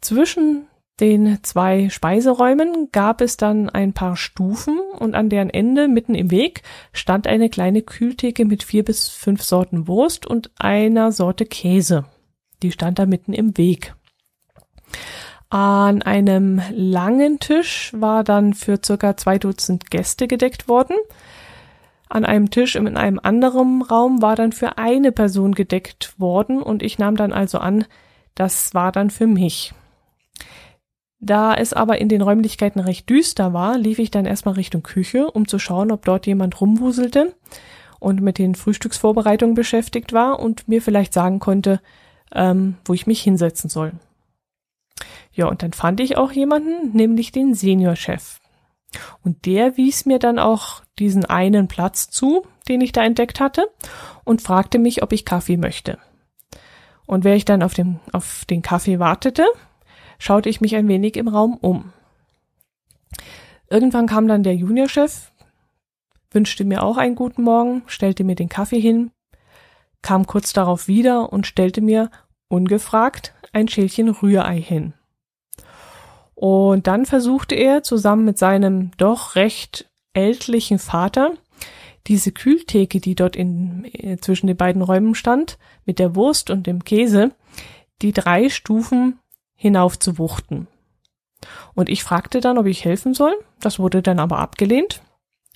Zwischen 0.02 0.66
den 1.00 1.38
zwei 1.42 1.88
Speiseräumen 1.88 2.90
gab 2.92 3.22
es 3.22 3.38
dann 3.38 3.70
ein 3.70 3.94
paar 3.94 4.18
Stufen 4.18 4.78
und 4.98 5.14
an 5.14 5.30
deren 5.30 5.48
Ende 5.48 5.88
mitten 5.88 6.14
im 6.14 6.30
Weg 6.30 6.62
stand 6.92 7.26
eine 7.26 7.48
kleine 7.48 7.80
Kühltheke 7.80 8.44
mit 8.44 8.62
vier 8.62 8.84
bis 8.84 9.08
fünf 9.08 9.42
Sorten 9.42 9.88
Wurst 9.88 10.26
und 10.26 10.50
einer 10.58 11.10
Sorte 11.10 11.46
Käse. 11.46 12.04
Die 12.62 12.72
stand 12.72 12.98
da 12.98 13.06
mitten 13.06 13.32
im 13.32 13.56
Weg. 13.58 13.94
An 15.50 16.00
einem 16.00 16.62
langen 16.70 17.38
Tisch 17.38 17.92
war 17.94 18.24
dann 18.24 18.54
für 18.54 18.78
circa 18.82 19.16
zwei 19.16 19.38
Dutzend 19.38 19.90
Gäste 19.90 20.26
gedeckt 20.26 20.66
worden. 20.66 20.96
An 22.08 22.24
einem 22.24 22.50
Tisch 22.50 22.76
in 22.76 22.96
einem 22.96 23.20
anderen 23.22 23.82
Raum 23.82 24.22
war 24.22 24.36
dann 24.36 24.52
für 24.52 24.78
eine 24.78 25.12
Person 25.12 25.54
gedeckt 25.54 26.18
worden 26.18 26.62
und 26.62 26.82
ich 26.82 26.98
nahm 26.98 27.16
dann 27.16 27.32
also 27.32 27.58
an, 27.58 27.84
das 28.34 28.74
war 28.74 28.92
dann 28.92 29.10
für 29.10 29.26
mich. 29.26 29.74
Da 31.20 31.54
es 31.54 31.72
aber 31.72 31.98
in 31.98 32.08
den 32.08 32.22
Räumlichkeiten 32.22 32.80
recht 32.80 33.08
düster 33.08 33.52
war, 33.52 33.78
lief 33.78 33.98
ich 33.98 34.10
dann 34.10 34.26
erstmal 34.26 34.54
Richtung 34.54 34.82
Küche, 34.82 35.30
um 35.30 35.46
zu 35.46 35.58
schauen, 35.58 35.92
ob 35.92 36.04
dort 36.04 36.26
jemand 36.26 36.60
rumwuselte 36.60 37.34
und 38.00 38.20
mit 38.20 38.38
den 38.38 38.54
Frühstücksvorbereitungen 38.54 39.54
beschäftigt 39.54 40.12
war 40.12 40.40
und 40.40 40.66
mir 40.66 40.82
vielleicht 40.82 41.12
sagen 41.12 41.38
konnte, 41.38 41.80
ähm, 42.34 42.76
wo 42.84 42.94
ich 42.94 43.06
mich 43.06 43.22
hinsetzen 43.22 43.70
soll. 43.70 43.92
Ja, 45.32 45.46
und 45.46 45.62
dann 45.62 45.72
fand 45.72 46.00
ich 46.00 46.16
auch 46.16 46.32
jemanden, 46.32 46.96
nämlich 46.96 47.32
den 47.32 47.54
Seniorchef. 47.54 48.40
Und 49.22 49.46
der 49.46 49.76
wies 49.76 50.04
mir 50.04 50.18
dann 50.18 50.38
auch 50.38 50.82
diesen 50.98 51.24
einen 51.24 51.68
Platz 51.68 52.10
zu, 52.10 52.46
den 52.68 52.80
ich 52.80 52.92
da 52.92 53.02
entdeckt 53.02 53.40
hatte, 53.40 53.68
und 54.24 54.42
fragte 54.42 54.78
mich, 54.78 55.02
ob 55.02 55.12
ich 55.12 55.24
Kaffee 55.24 55.56
möchte. 55.56 55.98
Und 57.06 57.24
wer 57.24 57.34
ich 57.34 57.44
dann 57.44 57.62
auf, 57.62 57.74
dem, 57.74 58.00
auf 58.12 58.44
den 58.44 58.62
Kaffee 58.62 58.98
wartete, 58.98 59.46
schaute 60.18 60.48
ich 60.48 60.60
mich 60.60 60.76
ein 60.76 60.88
wenig 60.88 61.16
im 61.16 61.28
Raum 61.28 61.56
um. 61.60 61.92
Irgendwann 63.68 64.06
kam 64.06 64.28
dann 64.28 64.42
der 64.42 64.54
Juniorchef, 64.54 65.32
wünschte 66.30 66.64
mir 66.64 66.82
auch 66.82 66.98
einen 66.98 67.14
guten 67.14 67.42
Morgen, 67.42 67.82
stellte 67.86 68.22
mir 68.22 68.34
den 68.34 68.48
Kaffee 68.48 68.80
hin, 68.80 69.10
kam 70.02 70.26
kurz 70.26 70.52
darauf 70.52 70.88
wieder 70.88 71.32
und 71.32 71.46
stellte 71.46 71.80
mir, 71.80 72.10
ungefragt, 72.52 73.34
ein 73.52 73.66
Schälchen 73.66 74.08
Rührei 74.08 74.60
hin. 74.60 74.92
Und 76.34 76.86
dann 76.86 77.06
versuchte 77.06 77.54
er 77.54 77.82
zusammen 77.82 78.24
mit 78.24 78.38
seinem 78.38 78.90
doch 78.98 79.36
recht 79.36 79.90
ältlichen 80.12 80.78
Vater 80.78 81.32
diese 82.08 82.32
Kühltheke, 82.32 83.00
die 83.00 83.14
dort 83.14 83.36
in, 83.36 83.84
äh, 83.92 84.18
zwischen 84.18 84.48
den 84.48 84.56
beiden 84.56 84.82
Räumen 84.82 85.14
stand, 85.14 85.58
mit 85.86 85.98
der 85.98 86.14
Wurst 86.14 86.50
und 86.50 86.66
dem 86.66 86.84
Käse, 86.84 87.30
die 88.02 88.12
drei 88.12 88.48
Stufen 88.48 89.18
hinauf 89.54 89.98
zu 89.98 90.18
wuchten. 90.18 90.66
Und 91.74 91.88
ich 91.88 92.02
fragte 92.02 92.40
dann, 92.40 92.58
ob 92.58 92.66
ich 92.66 92.84
helfen 92.84 93.14
soll. 93.14 93.34
Das 93.60 93.78
wurde 93.78 94.02
dann 94.02 94.18
aber 94.18 94.38
abgelehnt. 94.38 95.00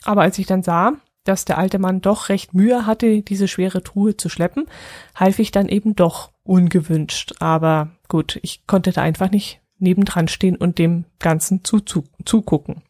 Aber 0.04 0.22
als 0.22 0.38
ich 0.38 0.46
dann 0.46 0.62
sah, 0.62 0.94
dass 1.28 1.44
der 1.44 1.58
alte 1.58 1.78
Mann 1.78 2.00
doch 2.00 2.28
recht 2.28 2.54
Mühe 2.54 2.86
hatte, 2.86 3.22
diese 3.22 3.48
schwere 3.48 3.82
Truhe 3.82 4.16
zu 4.16 4.28
schleppen, 4.28 4.66
half 5.14 5.38
ich 5.38 5.50
dann 5.50 5.68
eben 5.68 5.96
doch 5.96 6.30
ungewünscht. 6.44 7.34
Aber 7.40 7.90
gut, 8.08 8.38
ich 8.42 8.66
konnte 8.66 8.92
da 8.92 9.02
einfach 9.02 9.30
nicht 9.30 9.60
nebendran 9.78 10.28
stehen 10.28 10.56
und 10.56 10.78
dem 10.78 11.04
Ganzen 11.18 11.64
zu, 11.64 11.80
zu, 11.80 12.04
zugucken. 12.24 12.82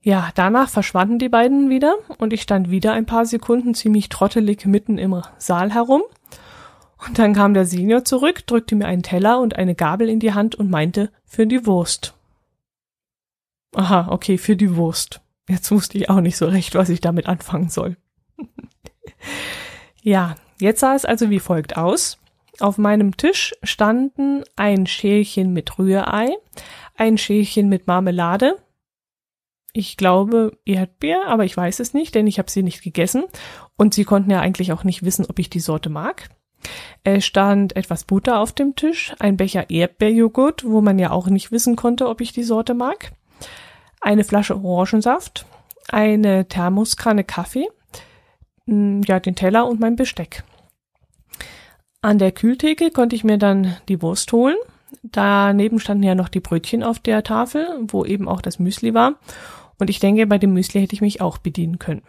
Ja, 0.00 0.30
danach 0.34 0.68
verschwanden 0.68 1.18
die 1.18 1.28
beiden 1.28 1.70
wieder 1.70 1.94
und 2.18 2.32
ich 2.32 2.42
stand 2.42 2.70
wieder 2.70 2.92
ein 2.92 3.06
paar 3.06 3.26
Sekunden 3.26 3.74
ziemlich 3.74 4.08
trottelig 4.08 4.64
mitten 4.64 4.96
im 4.96 5.22
Saal 5.38 5.72
herum. 5.72 6.02
Und 7.06 7.18
dann 7.18 7.34
kam 7.34 7.54
der 7.54 7.64
Senior 7.64 8.04
zurück, 8.04 8.46
drückte 8.46 8.74
mir 8.74 8.86
einen 8.86 9.02
Teller 9.02 9.40
und 9.40 9.56
eine 9.56 9.74
Gabel 9.74 10.08
in 10.08 10.20
die 10.20 10.34
Hand 10.34 10.54
und 10.54 10.70
meinte, 10.70 11.10
für 11.24 11.46
die 11.46 11.66
Wurst. 11.66 12.14
Aha, 13.74 14.08
okay, 14.10 14.38
für 14.38 14.56
die 14.56 14.76
Wurst. 14.76 15.20
Jetzt 15.48 15.70
wusste 15.70 15.98
ich 15.98 16.10
auch 16.10 16.20
nicht 16.20 16.36
so 16.36 16.46
recht, 16.46 16.74
was 16.74 16.88
ich 16.90 17.00
damit 17.00 17.26
anfangen 17.26 17.70
soll. 17.70 17.96
ja, 20.02 20.36
jetzt 20.60 20.80
sah 20.80 20.94
es 20.94 21.04
also 21.04 21.30
wie 21.30 21.40
folgt 21.40 21.76
aus. 21.76 22.18
Auf 22.60 22.76
meinem 22.76 23.16
Tisch 23.16 23.54
standen 23.62 24.44
ein 24.56 24.86
Schälchen 24.86 25.52
mit 25.52 25.78
Rührei, 25.78 26.28
ein 26.96 27.16
Schälchen 27.16 27.68
mit 27.68 27.86
Marmelade, 27.86 28.56
ich 29.72 29.96
glaube 29.96 30.58
Erdbeer, 30.64 31.28
aber 31.28 31.44
ich 31.44 31.56
weiß 31.56 31.78
es 31.80 31.94
nicht, 31.94 32.14
denn 32.14 32.26
ich 32.26 32.38
habe 32.38 32.50
sie 32.50 32.62
nicht 32.62 32.82
gegessen 32.82 33.24
und 33.76 33.94
sie 33.94 34.04
konnten 34.04 34.30
ja 34.30 34.40
eigentlich 34.40 34.72
auch 34.72 34.82
nicht 34.82 35.04
wissen, 35.04 35.26
ob 35.28 35.38
ich 35.38 35.50
die 35.50 35.60
Sorte 35.60 35.88
mag. 35.88 36.30
Es 37.04 37.24
stand 37.24 37.76
etwas 37.76 38.04
Butter 38.04 38.40
auf 38.40 38.52
dem 38.52 38.74
Tisch, 38.74 39.14
ein 39.20 39.36
Becher 39.36 39.70
Erdbeerjoghurt, 39.70 40.64
wo 40.64 40.80
man 40.80 40.98
ja 40.98 41.12
auch 41.12 41.28
nicht 41.28 41.52
wissen 41.52 41.76
konnte, 41.76 42.08
ob 42.08 42.20
ich 42.20 42.32
die 42.32 42.42
Sorte 42.42 42.74
mag, 42.74 43.12
eine 44.00 44.24
Flasche 44.24 44.56
Orangensaft, 44.56 45.46
eine 45.88 46.48
Thermoskanne 46.48 47.24
Kaffee, 47.24 47.68
ja, 48.66 49.20
den 49.20 49.34
Teller 49.34 49.66
und 49.66 49.80
mein 49.80 49.96
Besteck. 49.96 50.44
An 52.00 52.18
der 52.18 52.32
Kühltheke 52.32 52.90
konnte 52.90 53.16
ich 53.16 53.24
mir 53.24 53.38
dann 53.38 53.76
die 53.88 54.00
Wurst 54.02 54.32
holen. 54.32 54.56
Daneben 55.02 55.80
standen 55.80 56.04
ja 56.04 56.14
noch 56.14 56.28
die 56.28 56.40
Brötchen 56.40 56.82
auf 56.82 56.98
der 56.98 57.22
Tafel, 57.22 57.66
wo 57.88 58.04
eben 58.04 58.28
auch 58.28 58.40
das 58.40 58.58
Müsli 58.58 58.94
war. 58.94 59.14
Und 59.78 59.90
ich 59.90 60.00
denke, 60.00 60.26
bei 60.26 60.38
dem 60.38 60.52
Müsli 60.52 60.80
hätte 60.80 60.94
ich 60.94 61.00
mich 61.00 61.20
auch 61.20 61.38
bedienen 61.38 61.78
können. 61.78 62.02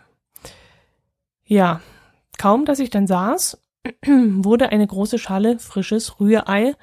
Ja, 1.46 1.82
kaum, 2.38 2.66
dass 2.66 2.80
ich 2.80 2.90
dann 2.90 3.08
saß, 3.08 3.60
wurde 4.06 4.70
eine 4.70 4.86
große 4.86 5.18
Schale 5.18 5.60
frisches 5.60 6.20
Rührei 6.20 6.76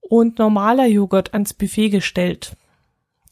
und 0.00 0.38
normaler 0.38 0.86
Joghurt 0.86 1.32
ans 1.32 1.54
Buffet 1.54 1.90
gestellt. 1.90 2.56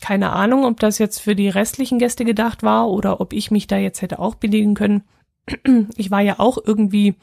Keine 0.00 0.30
Ahnung, 0.30 0.64
ob 0.64 0.80
das 0.80 0.98
jetzt 0.98 1.20
für 1.20 1.36
die 1.36 1.48
restlichen 1.48 1.98
Gäste 1.98 2.24
gedacht 2.24 2.62
war 2.62 2.88
oder 2.88 3.20
ob 3.20 3.32
ich 3.32 3.50
mich 3.50 3.66
da 3.66 3.76
jetzt 3.76 4.02
hätte 4.02 4.18
auch 4.18 4.34
bedienen 4.34 4.74
können. 4.74 5.02
Ich 5.96 6.10
war 6.10 6.20
ja 6.20 6.38
auch 6.38 6.58
irgendwie 6.64 7.16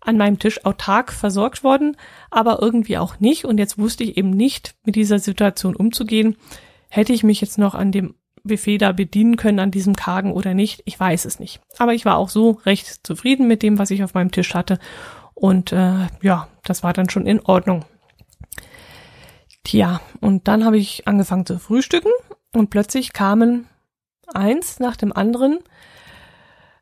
an 0.00 0.16
meinem 0.16 0.38
Tisch 0.38 0.64
autark 0.64 1.12
versorgt 1.12 1.62
worden, 1.62 1.96
aber 2.30 2.60
irgendwie 2.60 2.98
auch 2.98 3.20
nicht. 3.20 3.44
Und 3.44 3.58
jetzt 3.58 3.78
wusste 3.78 4.04
ich 4.04 4.16
eben 4.16 4.30
nicht, 4.30 4.74
mit 4.84 4.96
dieser 4.96 5.18
Situation 5.18 5.76
umzugehen. 5.76 6.36
Hätte 6.90 7.12
ich 7.12 7.22
mich 7.22 7.40
jetzt 7.40 7.56
noch 7.56 7.74
an 7.74 7.92
dem 7.92 8.14
Buffet 8.44 8.78
da 8.78 8.92
bedienen 8.92 9.36
können, 9.36 9.60
an 9.60 9.70
diesem 9.70 9.94
Kargen 9.94 10.32
oder 10.32 10.54
nicht, 10.54 10.82
ich 10.84 10.98
weiß 10.98 11.24
es 11.24 11.38
nicht. 11.38 11.60
Aber 11.78 11.94
ich 11.94 12.04
war 12.04 12.16
auch 12.16 12.28
so 12.28 12.60
recht 12.66 13.06
zufrieden 13.06 13.46
mit 13.46 13.62
dem, 13.62 13.78
was 13.78 13.90
ich 13.90 14.02
auf 14.02 14.14
meinem 14.14 14.32
Tisch 14.32 14.54
hatte. 14.54 14.78
Und 15.34 15.72
äh, 15.72 16.08
ja, 16.22 16.48
das 16.64 16.82
war 16.82 16.92
dann 16.92 17.08
schon 17.08 17.26
in 17.26 17.40
Ordnung. 17.40 17.84
Tja, 19.64 20.00
und 20.20 20.48
dann 20.48 20.64
habe 20.64 20.78
ich 20.78 21.06
angefangen 21.06 21.46
zu 21.46 21.58
frühstücken 21.58 22.10
und 22.52 22.70
plötzlich 22.70 23.12
kamen 23.12 23.68
eins 24.34 24.80
nach 24.80 24.96
dem 24.96 25.12
anderen 25.12 25.60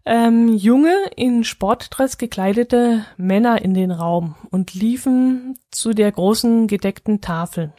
ähm, 0.06 0.48
junge, 0.56 0.94
in 1.16 1.44
Sportdress 1.44 2.16
gekleidete 2.16 3.04
Männer 3.16 3.62
in 3.62 3.74
den 3.74 3.90
Raum 3.90 4.34
und 4.50 4.74
liefen 4.74 5.58
zu 5.70 5.92
der 5.92 6.10
großen 6.10 6.66
gedeckten 6.66 7.20
Tafel. 7.20 7.72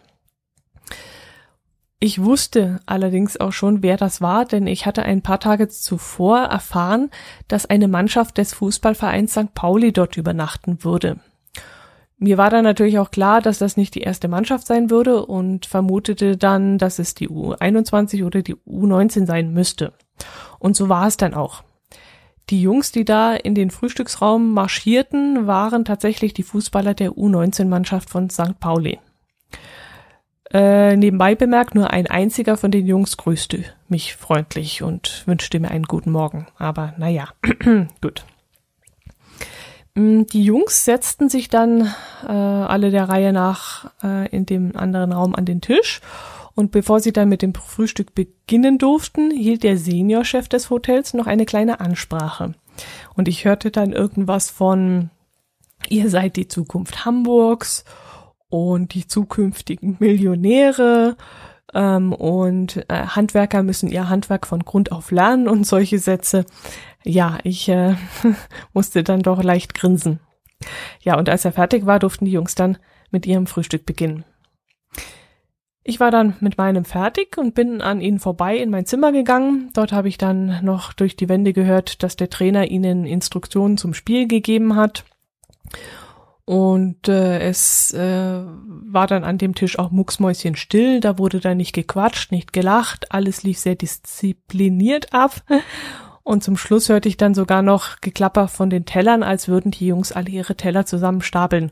Ich 2.00 2.24
wusste 2.24 2.80
allerdings 2.88 3.40
auch 3.40 3.52
schon, 3.52 3.84
wer 3.84 3.96
das 3.98 4.22
war, 4.22 4.46
denn 4.46 4.66
ich 4.66 4.86
hatte 4.86 5.04
ein 5.04 5.22
paar 5.22 5.40
Tage 5.40 5.68
zuvor 5.68 6.40
erfahren, 6.40 7.12
dass 7.48 7.68
eine 7.68 7.88
Mannschaft 7.88 8.38
des 8.38 8.54
Fußballvereins 8.54 9.32
St. 9.34 9.54
Pauli 9.54 9.92
dort 9.92 10.18
übernachten 10.18 10.84
würde. 10.84 11.20
Mir 12.24 12.38
war 12.38 12.52
dann 12.52 12.64
natürlich 12.64 13.00
auch 13.00 13.10
klar, 13.10 13.42
dass 13.42 13.58
das 13.58 13.78
nicht 13.78 13.96
die 13.96 14.02
erste 14.02 14.28
Mannschaft 14.28 14.68
sein 14.68 14.92
würde 14.92 15.26
und 15.26 15.66
vermutete 15.66 16.38
dann, 16.38 16.78
dass 16.78 17.00
es 17.00 17.16
die 17.16 17.28
U21 17.28 18.24
oder 18.24 18.44
die 18.44 18.54
U19 18.58 19.26
sein 19.26 19.52
müsste. 19.52 19.94
Und 20.60 20.76
so 20.76 20.88
war 20.88 21.08
es 21.08 21.18
dann 21.18 21.34
auch. 21.34 21.64
Die 22.52 22.62
Jungs, 22.62 22.92
die 22.92 23.06
da 23.06 23.34
in 23.34 23.56
den 23.56 23.72
Frühstücksraum 23.72 24.54
marschierten, 24.54 25.48
waren 25.48 25.84
tatsächlich 25.84 26.36
die 26.36 26.44
Fußballer 26.44 26.94
der 26.94 27.14
U19-Mannschaft 27.14 28.12
von 28.12 28.30
St. 28.30 28.60
Pauli. 28.60 29.00
Äh, 30.54 30.98
nebenbei 30.98 31.34
bemerkt, 31.34 31.74
nur 31.74 31.90
ein 31.90 32.06
einziger 32.06 32.56
von 32.56 32.70
den 32.70 32.86
Jungs 32.86 33.18
grüßte 33.18 33.64
mich 33.88 34.16
freundlich 34.16 34.84
und 34.84 35.24
wünschte 35.26 35.60
mir 35.60 35.72
einen 35.72 35.86
guten 35.86 36.12
Morgen. 36.12 36.46
Aber 36.58 36.94
naja, 37.00 37.30
gut. 38.02 38.26
Mm, 39.96 40.24
die 40.24 40.44
Jungs 40.44 40.86
setzten 40.86 41.30
sich 41.30 41.50
dann 41.50 41.94
äh, 42.28 42.32
alle 42.32 42.92
der 42.92 43.10
Reihe 43.10 43.34
nach 43.34 43.92
äh, 44.04 44.30
in 44.30 44.46
dem 44.46 44.76
anderen 44.76 45.12
Raum 45.12 45.36
an 45.36 45.46
den 45.46 45.62
Tisch. 45.62 46.02
Und 46.54 46.72
bevor 46.72 47.00
sie 47.00 47.14
dann 47.14 47.30
mit 47.30 47.42
dem 47.42 47.54
Frühstück 47.54 48.14
beginnen 48.14 48.78
durften, 48.78 49.32
hielt 49.32 49.64
der 49.64 49.78
Seniorchef 49.78 50.50
des 50.50 50.70
Hotels 50.70 51.14
noch 51.14 51.28
eine 51.28 51.46
kleine 51.46 51.80
Ansprache. 51.80 52.54
Und 53.16 53.28
ich 53.28 53.46
hörte 53.46 53.72
dann 53.72 53.94
irgendwas 53.94 54.50
von, 54.50 55.10
ihr 55.88 56.10
seid 56.10 56.36
die 56.36 56.48
Zukunft 56.48 57.06
Hamburgs 57.06 57.86
und 58.50 58.94
die 58.94 59.08
zukünftigen 59.08 59.96
Millionäre 60.00 61.16
ähm, 61.74 62.14
und 62.14 62.78
äh, 62.90 63.06
Handwerker 63.08 63.64
müssen 63.64 63.90
ihr 63.90 64.10
Handwerk 64.10 64.48
von 64.48 64.64
Grund 64.64 64.92
auf 64.92 65.12
lernen 65.12 65.48
und 65.48 65.66
solche 65.66 66.00
Sätze. 66.00 66.46
Ja, 67.04 67.40
ich 67.44 67.70
äh, 67.70 67.96
musste 68.74 69.04
dann 69.04 69.22
doch 69.22 69.44
leicht 69.44 69.74
grinsen. 69.74 70.20
Ja, 71.02 71.18
und 71.18 71.30
als 71.30 71.46
er 71.46 71.52
fertig 71.52 71.86
war, 71.86 72.00
durften 72.00 72.26
die 72.26 72.32
Jungs 72.32 72.56
dann 72.56 72.78
mit 73.10 73.26
ihrem 73.26 73.48
Frühstück 73.48 73.86
beginnen. 73.86 74.24
Ich 75.84 76.00
war 76.00 76.12
dann 76.12 76.36
mit 76.42 76.58
meinem 76.58 76.86
fertig 76.86 77.38
und 77.38 77.56
bin 77.56 77.82
an 77.82 78.02
ihnen 78.02 78.20
vorbei 78.20 78.58
in 78.58 78.70
mein 78.70 78.86
Zimmer 78.86 79.12
gegangen. 79.12 79.72
Dort 79.74 79.92
habe 79.92 80.10
ich 80.10 80.20
dann 80.20 80.64
noch 80.64 80.94
durch 80.94 81.16
die 81.16 81.28
Wände 81.28 81.54
gehört, 81.54 82.04
dass 82.04 82.16
der 82.16 82.30
Trainer 82.30 82.70
ihnen 82.70 83.06
Instruktionen 83.06 83.78
zum 83.78 83.96
Spiel 83.96 84.28
gegeben 84.28 84.76
hat. 84.76 85.06
Und 86.52 87.08
äh, 87.08 87.40
es 87.40 87.94
äh, 87.94 88.42
war 88.44 89.08
dann 89.08 89.24
an 89.24 89.38
dem 89.38 89.56
Tisch 89.56 89.80
auch 89.80 89.90
mucksmäuschen 89.90 90.58
still, 90.58 91.00
da 91.00 91.18
wurde 91.18 91.40
dann 91.40 91.56
nicht 91.56 91.72
gequatscht, 91.72 92.34
nicht 92.34 92.52
gelacht, 92.52 93.14
alles 93.14 93.44
lief 93.44 93.58
sehr 93.58 93.76
diszipliniert 93.76 95.14
ab. 95.14 95.44
Und 96.24 96.44
zum 96.44 96.58
Schluss 96.58 96.90
hörte 96.90 97.08
ich 97.08 97.16
dann 97.16 97.34
sogar 97.34 97.62
noch 97.62 98.02
Geklapper 98.02 98.50
von 98.50 98.70
den 98.70 98.84
Tellern, 98.84 99.24
als 99.24 99.48
würden 99.48 99.72
die 99.72 99.88
Jungs 99.88 100.12
alle 100.12 100.30
ihre 100.30 100.56
Teller 100.56 100.86
zusammen 100.86 101.22
stapeln. 101.22 101.72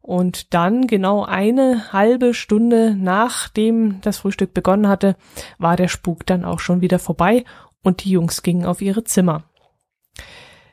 Und 0.00 0.54
dann, 0.54 0.86
genau 0.86 1.24
eine 1.24 1.92
halbe 1.92 2.32
Stunde 2.32 2.94
nachdem 2.96 4.00
das 4.02 4.18
Frühstück 4.18 4.54
begonnen 4.54 4.86
hatte, 4.86 5.16
war 5.58 5.74
der 5.74 5.88
Spuk 5.88 6.26
dann 6.26 6.44
auch 6.44 6.60
schon 6.60 6.80
wieder 6.80 7.00
vorbei 7.00 7.44
und 7.82 8.04
die 8.04 8.10
Jungs 8.10 8.44
gingen 8.44 8.66
auf 8.66 8.82
ihre 8.82 9.02
Zimmer. 9.02 9.42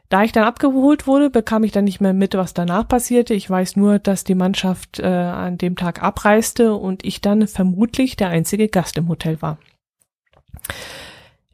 Da 0.09 0.23
ich 0.23 0.31
dann 0.31 0.43
abgeholt 0.43 1.05
wurde, 1.05 1.29
bekam 1.29 1.63
ich 1.63 1.71
dann 1.71 1.83
nicht 1.83 2.01
mehr 2.01 2.13
mit, 2.13 2.33
was 2.33 2.55
danach 2.55 2.87
passierte. 2.87 3.35
Ich 3.35 3.47
weiß 3.47 3.75
nur, 3.75 3.99
dass 3.99 4.23
die 4.23 4.33
Mannschaft 4.33 4.99
äh, 4.99 5.05
an 5.05 5.59
dem 5.59 5.75
Tag 5.75 6.01
abreiste 6.01 6.73
und 6.73 7.05
ich 7.05 7.21
dann 7.21 7.47
vermutlich 7.47 8.15
der 8.15 8.29
einzige 8.29 8.69
Gast 8.69 8.97
im 8.97 9.07
Hotel 9.07 9.39
war. 9.43 9.59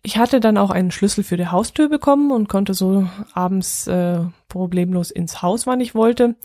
Ich 0.03 0.17
hatte 0.17 0.39
dann 0.39 0.57
auch 0.57 0.69
einen 0.69 0.91
Schlüssel 0.91 1.23
für 1.25 1.35
die 1.35 1.47
Haustür 1.47 1.89
bekommen 1.89 2.31
und 2.31 2.47
konnte 2.47 2.73
so 2.73 3.09
abends 3.33 3.87
äh, 3.87 4.19
problemlos 4.47 5.11
ins 5.11 5.41
Haus, 5.41 5.67
wann 5.67 5.81
ich 5.81 5.93
wollte. 5.93 6.35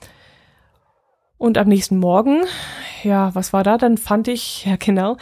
Und 1.40 1.56
am 1.56 1.68
nächsten 1.68 1.96
Morgen, 1.96 2.42
ja, 3.02 3.34
was 3.34 3.54
war 3.54 3.64
da? 3.64 3.78
Dann 3.78 3.96
fand 3.96 4.28
ich, 4.28 4.64
ja 4.66 4.76
genau, 4.76 5.16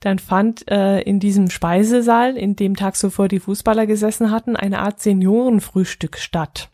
dann 0.00 0.18
fand 0.18 0.70
äh, 0.70 1.00
in 1.00 1.18
diesem 1.18 1.48
Speisesaal, 1.48 2.36
in 2.36 2.56
dem 2.56 2.76
Tag 2.76 2.94
zuvor 2.94 3.26
die 3.26 3.40
Fußballer 3.40 3.86
gesessen 3.86 4.30
hatten, 4.30 4.54
eine 4.54 4.80
Art 4.80 5.00
Seniorenfrühstück 5.00 6.18
statt. 6.18 6.68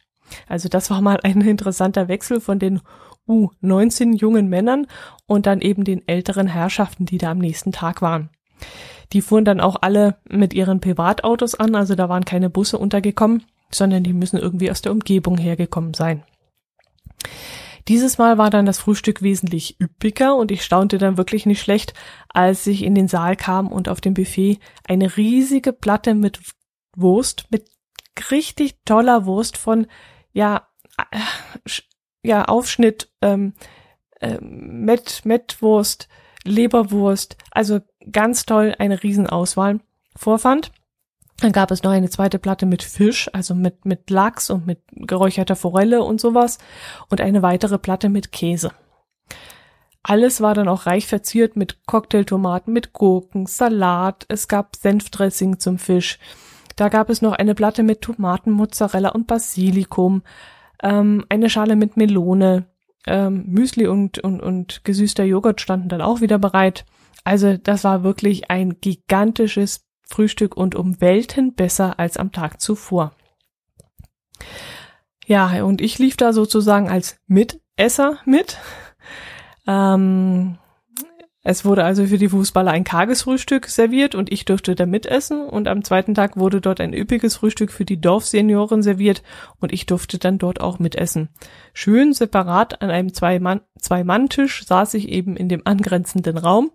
Also 0.48 0.68
das 0.68 0.90
war 0.90 1.00
mal 1.00 1.20
ein 1.22 1.42
interessanter 1.42 2.08
Wechsel 2.08 2.40
von 2.40 2.58
den 2.58 2.80
U19 3.28 4.16
jungen 4.16 4.48
Männern 4.48 4.88
und 5.26 5.46
dann 5.46 5.60
eben 5.60 5.84
den 5.84 6.06
älteren 6.08 6.48
Herrschaften, 6.48 7.06
die 7.06 7.18
da 7.18 7.30
am 7.30 7.38
nächsten 7.38 7.70
Tag 7.70 8.02
waren. 8.02 8.30
Die 9.12 9.20
fuhren 9.22 9.44
dann 9.44 9.60
auch 9.60 9.76
alle 9.80 10.16
mit 10.28 10.54
ihren 10.54 10.80
Privatautos 10.80 11.54
an, 11.54 11.76
also 11.76 11.94
da 11.94 12.08
waren 12.08 12.24
keine 12.24 12.50
Busse 12.50 12.78
untergekommen, 12.78 13.44
sondern 13.70 14.02
die 14.02 14.12
müssen 14.12 14.40
irgendwie 14.40 14.72
aus 14.72 14.82
der 14.82 14.90
Umgebung 14.90 15.38
hergekommen 15.38 15.94
sein. 15.94 16.24
Dieses 17.88 18.18
Mal 18.18 18.36
war 18.36 18.50
dann 18.50 18.66
das 18.66 18.78
Frühstück 18.78 19.22
wesentlich 19.22 19.80
üppiger 19.80 20.36
und 20.36 20.50
ich 20.50 20.62
staunte 20.62 20.98
dann 20.98 21.16
wirklich 21.16 21.46
nicht 21.46 21.62
schlecht, 21.62 21.94
als 22.28 22.66
ich 22.66 22.82
in 22.82 22.94
den 22.94 23.08
Saal 23.08 23.34
kam 23.34 23.68
und 23.68 23.88
auf 23.88 24.02
dem 24.02 24.12
Buffet 24.12 24.58
eine 24.86 25.16
riesige 25.16 25.72
Platte 25.72 26.14
mit 26.14 26.38
Wurst, 26.94 27.46
mit 27.50 27.70
richtig 28.30 28.84
toller 28.84 29.24
Wurst 29.24 29.56
von, 29.56 29.86
ja, 30.32 30.68
äh, 31.10 31.18
ja, 32.22 32.44
Aufschnitt, 32.44 33.10
ähm, 33.22 33.54
äh, 34.20 34.38
Met, 34.40 35.24
Mettwurst, 35.24 36.08
Leberwurst, 36.44 37.36
also 37.52 37.80
ganz 38.12 38.44
toll, 38.44 38.74
eine 38.78 39.02
Riesenauswahl 39.02 39.80
vorfand. 40.14 40.72
Dann 41.40 41.52
gab 41.52 41.70
es 41.70 41.82
noch 41.82 41.92
eine 41.92 42.10
zweite 42.10 42.38
Platte 42.38 42.66
mit 42.66 42.82
Fisch, 42.82 43.30
also 43.32 43.54
mit, 43.54 43.84
mit 43.84 44.10
Lachs 44.10 44.50
und 44.50 44.66
mit 44.66 44.80
geräucherter 44.90 45.54
Forelle 45.54 46.02
und 46.02 46.20
sowas. 46.20 46.58
Und 47.10 47.20
eine 47.20 47.42
weitere 47.42 47.78
Platte 47.78 48.08
mit 48.08 48.32
Käse. 48.32 48.72
Alles 50.02 50.40
war 50.40 50.54
dann 50.54 50.68
auch 50.68 50.86
reich 50.86 51.06
verziert 51.06 51.54
mit 51.54 51.86
Cocktailtomaten, 51.86 52.72
mit 52.72 52.92
Gurken, 52.92 53.46
Salat. 53.46 54.24
Es 54.28 54.48
gab 54.48 54.74
Senfdressing 54.74 55.58
zum 55.60 55.78
Fisch. 55.78 56.18
Da 56.76 56.88
gab 56.88 57.10
es 57.10 57.22
noch 57.22 57.32
eine 57.32 57.54
Platte 57.54 57.82
mit 57.82 58.02
Tomaten, 58.02 58.50
Mozzarella 58.50 59.10
und 59.10 59.26
Basilikum. 59.26 60.22
Ähm, 60.82 61.24
eine 61.28 61.50
Schale 61.50 61.76
mit 61.76 61.96
Melone. 61.96 62.66
Ähm, 63.06 63.44
Müsli 63.46 63.86
und, 63.86 64.18
und, 64.18 64.40
und 64.40 64.84
gesüßter 64.84 65.24
Joghurt 65.24 65.60
standen 65.60 65.88
dann 65.88 66.00
auch 66.00 66.20
wieder 66.20 66.38
bereit. 66.38 66.84
Also 67.24 67.56
das 67.56 67.84
war 67.84 68.02
wirklich 68.02 68.50
ein 68.50 68.80
gigantisches 68.80 69.87
Frühstück 70.08 70.56
und 70.56 70.74
um 70.74 71.00
Welten 71.00 71.54
besser 71.54 71.98
als 71.98 72.16
am 72.16 72.32
Tag 72.32 72.60
zuvor. 72.60 73.12
Ja, 75.26 75.62
und 75.62 75.80
ich 75.80 75.98
lief 75.98 76.16
da 76.16 76.32
sozusagen 76.32 76.88
als 76.88 77.18
Mitesser 77.26 78.18
mit. 78.24 78.56
Ähm, 79.66 80.56
es 81.44 81.64
wurde 81.64 81.84
also 81.84 82.06
für 82.06 82.18
die 82.18 82.28
Fußballer 82.28 82.70
ein 82.72 82.84
karges 82.84 83.22
Frühstück 83.22 83.66
serviert 83.66 84.14
und 84.14 84.32
ich 84.32 84.44
durfte 84.44 84.74
da 84.74 84.86
mitessen 84.86 85.46
und 85.46 85.68
am 85.68 85.84
zweiten 85.84 86.14
Tag 86.14 86.36
wurde 86.36 86.60
dort 86.60 86.80
ein 86.80 86.92
üppiges 86.92 87.36
Frühstück 87.36 87.70
für 87.70 87.84
die 87.84 88.00
Dorfsenioren 88.00 88.82
serviert 88.82 89.22
und 89.60 89.72
ich 89.72 89.86
durfte 89.86 90.18
dann 90.18 90.38
dort 90.38 90.60
auch 90.60 90.78
mitessen. 90.78 91.28
Schön 91.72 92.12
separat 92.12 92.82
an 92.82 92.90
einem 92.90 93.14
Zwei-Mann-Tisch 93.14 94.66
saß 94.66 94.94
ich 94.94 95.08
eben 95.08 95.36
in 95.36 95.48
dem 95.48 95.62
angrenzenden 95.64 96.38
Raum 96.38 96.70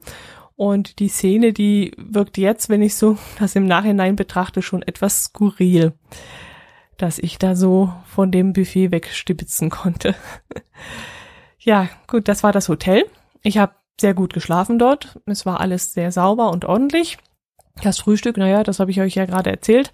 und 0.55 0.99
die 0.99 1.07
Szene, 1.07 1.53
die 1.53 1.91
wirkt 1.97 2.37
jetzt, 2.37 2.69
wenn 2.69 2.81
ich 2.81 2.95
so 2.95 3.17
das 3.39 3.55
im 3.55 3.65
Nachhinein 3.65 4.15
betrachte, 4.15 4.61
schon 4.61 4.81
etwas 4.81 5.25
skurril, 5.25 5.93
dass 6.97 7.19
ich 7.19 7.37
da 7.37 7.55
so 7.55 7.91
von 8.05 8.31
dem 8.31 8.53
Buffet 8.53 8.91
wegstibitzen 8.91 9.69
konnte. 9.69 10.15
ja, 11.59 11.89
gut, 12.07 12.27
das 12.27 12.43
war 12.43 12.51
das 12.51 12.69
Hotel. 12.69 13.05
Ich 13.41 13.57
habe 13.57 13.73
sehr 13.99 14.13
gut 14.13 14.33
geschlafen 14.33 14.79
dort. 14.79 15.19
Es 15.25 15.45
war 15.45 15.59
alles 15.59 15.93
sehr 15.93 16.11
sauber 16.11 16.51
und 16.51 16.65
ordentlich. 16.65 17.17
Das 17.81 17.99
Frühstück, 17.99 18.37
naja, 18.37 18.63
das 18.63 18.79
habe 18.79 18.91
ich 18.91 19.01
euch 19.01 19.15
ja 19.15 19.25
gerade 19.25 19.49
erzählt, 19.49 19.91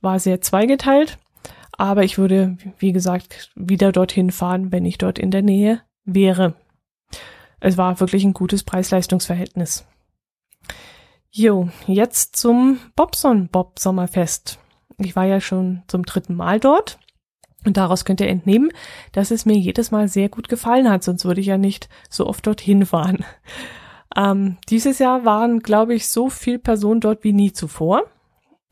war 0.00 0.18
sehr 0.18 0.40
zweigeteilt. 0.40 1.18
Aber 1.72 2.04
ich 2.04 2.18
würde, 2.18 2.58
wie 2.78 2.92
gesagt, 2.92 3.50
wieder 3.54 3.92
dorthin 3.92 4.30
fahren, 4.30 4.72
wenn 4.72 4.84
ich 4.84 4.98
dort 4.98 5.18
in 5.18 5.30
der 5.30 5.42
Nähe 5.42 5.80
wäre. 6.04 6.54
Es 7.60 7.76
war 7.76 8.00
wirklich 8.00 8.24
ein 8.24 8.32
gutes 8.32 8.64
Preis-Leistungs-Verhältnis. 8.64 9.86
Jo, 11.30 11.68
jetzt 11.86 12.36
zum 12.36 12.80
Bobson 12.96 13.48
Bob 13.48 13.78
Sommerfest. 13.78 14.58
Ich 14.98 15.14
war 15.14 15.26
ja 15.26 15.40
schon 15.40 15.82
zum 15.86 16.04
dritten 16.04 16.34
Mal 16.34 16.58
dort 16.58 16.98
und 17.64 17.76
daraus 17.76 18.04
könnt 18.04 18.20
ihr 18.20 18.28
entnehmen, 18.28 18.70
dass 19.12 19.30
es 19.30 19.46
mir 19.46 19.56
jedes 19.56 19.90
Mal 19.90 20.08
sehr 20.08 20.28
gut 20.28 20.48
gefallen 20.48 20.90
hat, 20.90 21.04
sonst 21.04 21.24
würde 21.24 21.40
ich 21.40 21.46
ja 21.46 21.58
nicht 21.58 21.88
so 22.08 22.26
oft 22.26 22.46
dorthin 22.46 22.86
fahren. 22.86 23.24
Ähm, 24.16 24.56
dieses 24.68 24.98
Jahr 24.98 25.24
waren, 25.24 25.60
glaube 25.60 25.94
ich, 25.94 26.08
so 26.08 26.30
viel 26.30 26.58
Personen 26.58 27.00
dort 27.00 27.22
wie 27.22 27.32
nie 27.32 27.52
zuvor. 27.52 28.02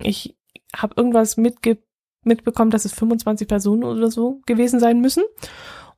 Ich 0.02 0.36
habe 0.74 0.94
irgendwas 0.96 1.36
mitge 1.36 1.78
mitbekommen, 2.24 2.70
dass 2.70 2.84
es 2.84 2.92
25 2.92 3.46
Personen 3.46 3.84
oder 3.84 4.10
so 4.10 4.40
gewesen 4.46 4.80
sein 4.80 5.00
müssen. 5.00 5.22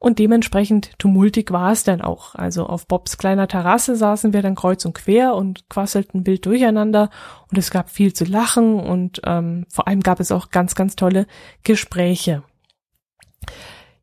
Und 0.02 0.18
dementsprechend 0.18 0.98
tumultig 0.98 1.52
war 1.52 1.72
es 1.72 1.84
dann 1.84 2.00
auch. 2.00 2.34
Also 2.34 2.64
auf 2.64 2.86
Bobs 2.86 3.18
kleiner 3.18 3.48
Terrasse 3.48 3.96
saßen 3.96 4.32
wir 4.32 4.40
dann 4.40 4.54
kreuz 4.54 4.86
und 4.86 4.94
quer 4.94 5.34
und 5.34 5.68
quasselten 5.68 6.26
wild 6.26 6.46
durcheinander 6.46 7.10
und 7.50 7.58
es 7.58 7.70
gab 7.70 7.90
viel 7.90 8.14
zu 8.14 8.24
lachen 8.24 8.80
und 8.80 9.20
ähm, 9.26 9.66
vor 9.68 9.86
allem 9.86 10.00
gab 10.00 10.18
es 10.18 10.32
auch 10.32 10.48
ganz, 10.48 10.74
ganz 10.74 10.96
tolle 10.96 11.26
Gespräche. 11.64 12.42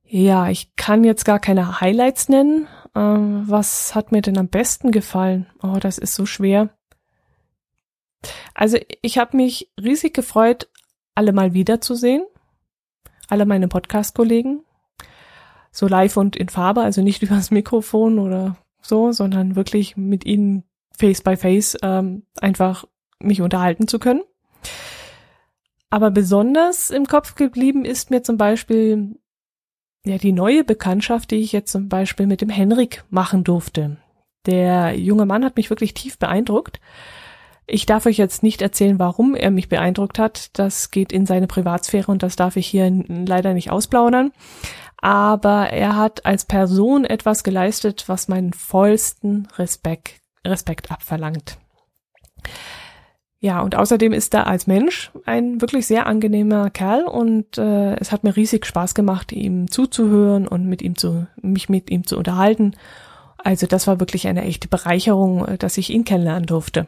Ja, 0.03 0.49
ich 0.49 0.75
kann 0.75 1.03
jetzt 1.03 1.25
gar 1.25 1.39
keine 1.39 1.81
Highlights 1.81 2.29
nennen. 2.29 2.67
Ähm, 2.93 3.45
was 3.47 3.95
hat 3.95 4.12
mir 4.12 4.21
denn 4.21 4.38
am 4.38 4.49
besten 4.49 4.91
gefallen? 4.91 5.47
Oh, 5.63 5.77
das 5.79 5.97
ist 5.97 6.13
so 6.13 6.27
schwer. 6.27 6.69
Also 8.53 8.77
ich 9.01 9.17
habe 9.17 9.36
mich 9.36 9.71
riesig 9.81 10.13
gefreut, 10.13 10.69
alle 11.15 11.33
mal 11.33 11.55
wiederzusehen. 11.55 12.23
Alle 13.29 13.47
meine 13.47 13.67
Podcast-Kollegen, 13.67 14.63
so 15.71 15.88
live 15.88 16.17
und 16.17 16.36
in 16.36 16.49
Farbe, 16.49 16.82
also 16.82 17.01
nicht 17.01 17.21
übers 17.23 17.51
Mikrofon 17.51 18.19
oder 18.19 18.58
so, 18.82 19.12
sondern 19.12 19.56
wirklich 19.56 19.97
mit 19.97 20.25
ihnen 20.25 20.63
face 20.97 21.21
by 21.21 21.36
face 21.36 21.77
ähm, 21.82 22.23
einfach 22.39 22.86
mich 23.19 23.41
unterhalten 23.41 23.88
zu 23.88 23.99
können. 23.99 24.21
Aber 25.89 26.12
besonders 26.12 26.89
im 26.89 27.06
Kopf 27.06 27.36
geblieben 27.36 27.86
ist 27.86 28.12
mir 28.12 28.21
zum 28.21 28.38
Beispiel 28.38 29.17
ja 30.06 30.17
die 30.17 30.34
neue 30.34 30.63
Bekanntschaft, 30.63 31.32
die 31.32 31.38
ich 31.38 31.51
jetzt 31.51 31.71
zum 31.71 31.89
Beispiel 31.89 32.27
mit 32.27 32.41
dem 32.41 32.49
Henrik 32.49 33.03
machen 33.10 33.43
durfte. 33.43 33.97
Der 34.45 34.97
junge 34.97 35.25
Mann 35.25 35.43
hat 35.45 35.58
mich 35.58 35.69
wirklich 35.69 35.93
tief 35.93 36.17
beeindruckt. 36.17 36.80
Ich 37.69 37.86
darf 37.86 38.06
euch 38.06 38.17
jetzt 38.17 38.43
nicht 38.43 38.62
erzählen, 38.62 38.97
warum 38.97 39.36
er 39.36 39.51
mich 39.51 39.67
beeindruckt 39.67 40.19
hat. 40.19 40.58
Das 40.58 40.89
geht 40.89 41.12
in 41.12 41.25
seine 41.25 41.47
Privatsphäre 41.47 42.10
und 42.10 42.23
das 42.23 42.38
darf 42.38 42.56
ich 42.56 42.65
hier 42.65 42.89
leider 43.10 43.53
nicht 43.53 43.71
ausplaudern. 43.71 44.32
Aber 44.99 45.69
er 45.69 45.95
hat 45.95 46.25
als 46.25 46.45
Person 46.45 47.05
etwas 47.05 47.43
geleistet, 47.43 48.05
was 48.07 48.27
meinen 48.27 48.53
vollsten 48.53 49.47
Respekt, 49.57 50.21
Respekt 50.45 50.91
abverlangt. 50.91 51.57
Ja, 53.39 53.62
und 53.62 53.75
außerdem 53.75 54.13
ist 54.13 54.33
er 54.33 54.47
als 54.47 54.65
Mensch 54.65 55.12
ein 55.25 55.62
wirklich 55.62 55.86
sehr 55.86 56.07
angenehmer 56.07 56.71
Kerl 56.71 57.03
und 57.03 57.60
äh, 57.60 57.95
es 57.97 58.12
hat 58.12 58.23
mir 58.23 58.36
riesig 58.36 58.65
Spaß 58.65 58.95
gemacht, 58.95 59.31
ihm 59.31 59.69
zuzuhören 59.69 60.47
und 60.47 60.65
mit 60.65 60.81
ihm 60.81 60.97
zu, 60.97 61.27
mich 61.39 61.69
mit 61.69 61.91
ihm 61.91 62.07
zu 62.07 62.17
unterhalten. 62.17 62.75
Also 63.38 63.67
das 63.67 63.86
war 63.86 63.99
wirklich 63.99 64.27
eine 64.27 64.43
echte 64.43 64.67
Bereicherung, 64.67 65.45
äh, 65.45 65.57
dass 65.60 65.77
ich 65.77 65.91
ihn 65.91 66.03
kennenlernen 66.03 66.47
durfte. 66.47 66.88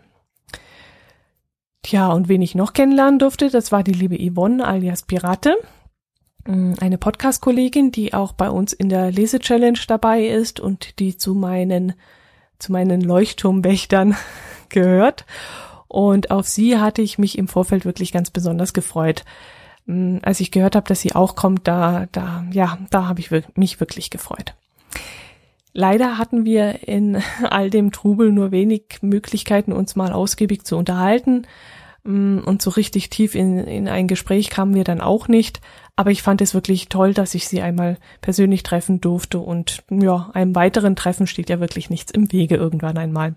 Tja, 1.84 2.12
und 2.12 2.30
wen 2.30 2.42
ich 2.42 2.56
noch 2.56 2.74
kennenlernen 2.74 3.20
durfte, 3.20 3.50
das 3.52 3.72
war 3.72 3.84
die 3.84 3.94
liebe 3.94 4.18
Yvonne 4.18 4.66
alias 4.66 5.04
Pirate. 5.04 5.56
Mm, 6.46 6.74
eine 6.80 6.98
Podcast-Kollegin, 6.98 7.92
die 7.92 8.14
auch 8.14 8.34
bei 8.34 8.50
uns 8.50 8.74
in 8.74 8.90
der 8.90 9.12
Lese-Challenge 9.12 9.80
dabei 9.88 10.26
ist 10.26 10.60
und 10.60 11.00
die 11.00 11.18
zu 11.18 11.34
meinen, 11.36 11.94
zu 12.60 12.72
meinen 12.72 13.02
Leuchtturmwächtern 13.02 14.16
gehört. 14.70 15.26
Und 15.88 16.32
auf 16.32 16.48
sie 16.48 16.78
hatte 16.78 17.02
ich 17.02 17.18
mich 17.18 17.38
im 17.38 17.48
Vorfeld 17.48 17.84
wirklich 17.86 18.12
ganz 18.12 18.30
besonders 18.30 18.74
gefreut. 18.74 19.26
Mm, 19.86 20.18
als 20.22 20.40
ich 20.40 20.52
gehört 20.52 20.76
habe, 20.76 20.88
dass 20.88 21.02
sie 21.02 21.16
auch 21.16 21.36
kommt, 21.36 21.68
da, 21.68 22.08
da, 22.12 22.46
ja, 22.52 22.78
da 22.90 23.08
habe 23.08 23.20
ich 23.20 23.32
mich 23.56 23.80
wirklich 23.80 24.10
gefreut. 24.10 24.54
Leider 25.74 26.18
hatten 26.18 26.46
wir 26.46 26.88
in 26.88 27.22
all 27.50 27.70
dem 27.70 27.92
Trubel 27.92 28.32
nur 28.32 28.52
wenig 28.52 29.00
Möglichkeiten, 29.02 29.74
uns 29.74 29.96
mal 29.96 30.14
ausgiebig 30.14 30.64
zu 30.64 30.78
unterhalten. 30.78 31.46
Mm, 32.10 32.40
und 32.40 32.60
so 32.64 32.72
richtig 32.72 33.12
tief 33.12 33.36
in, 33.36 33.60
in 33.60 33.88
ein 33.88 34.08
Gespräch 34.08 34.50
kamen 34.50 34.74
wir 34.74 34.84
dann 34.84 35.00
auch 35.00 35.28
nicht. 35.28 35.62
Aber 35.96 36.10
ich 36.10 36.24
fand 36.24 36.42
es 36.42 36.56
wirklich 36.56 36.90
toll, 36.90 37.14
dass 37.14 37.36
ich 37.36 37.48
sie 37.48 37.62
einmal 37.62 37.98
persönlich 38.22 38.64
treffen 38.64 39.00
durfte. 39.00 39.38
Und 39.38 39.84
ja, 39.92 40.32
einem 40.34 40.56
weiteren 40.56 40.96
Treffen 40.96 41.28
steht 41.28 41.52
ja 41.52 41.60
wirklich 41.60 41.92
nichts 41.92 42.12
im 42.12 42.32
Wege 42.32 42.56
irgendwann 42.56 42.98
einmal. 42.98 43.36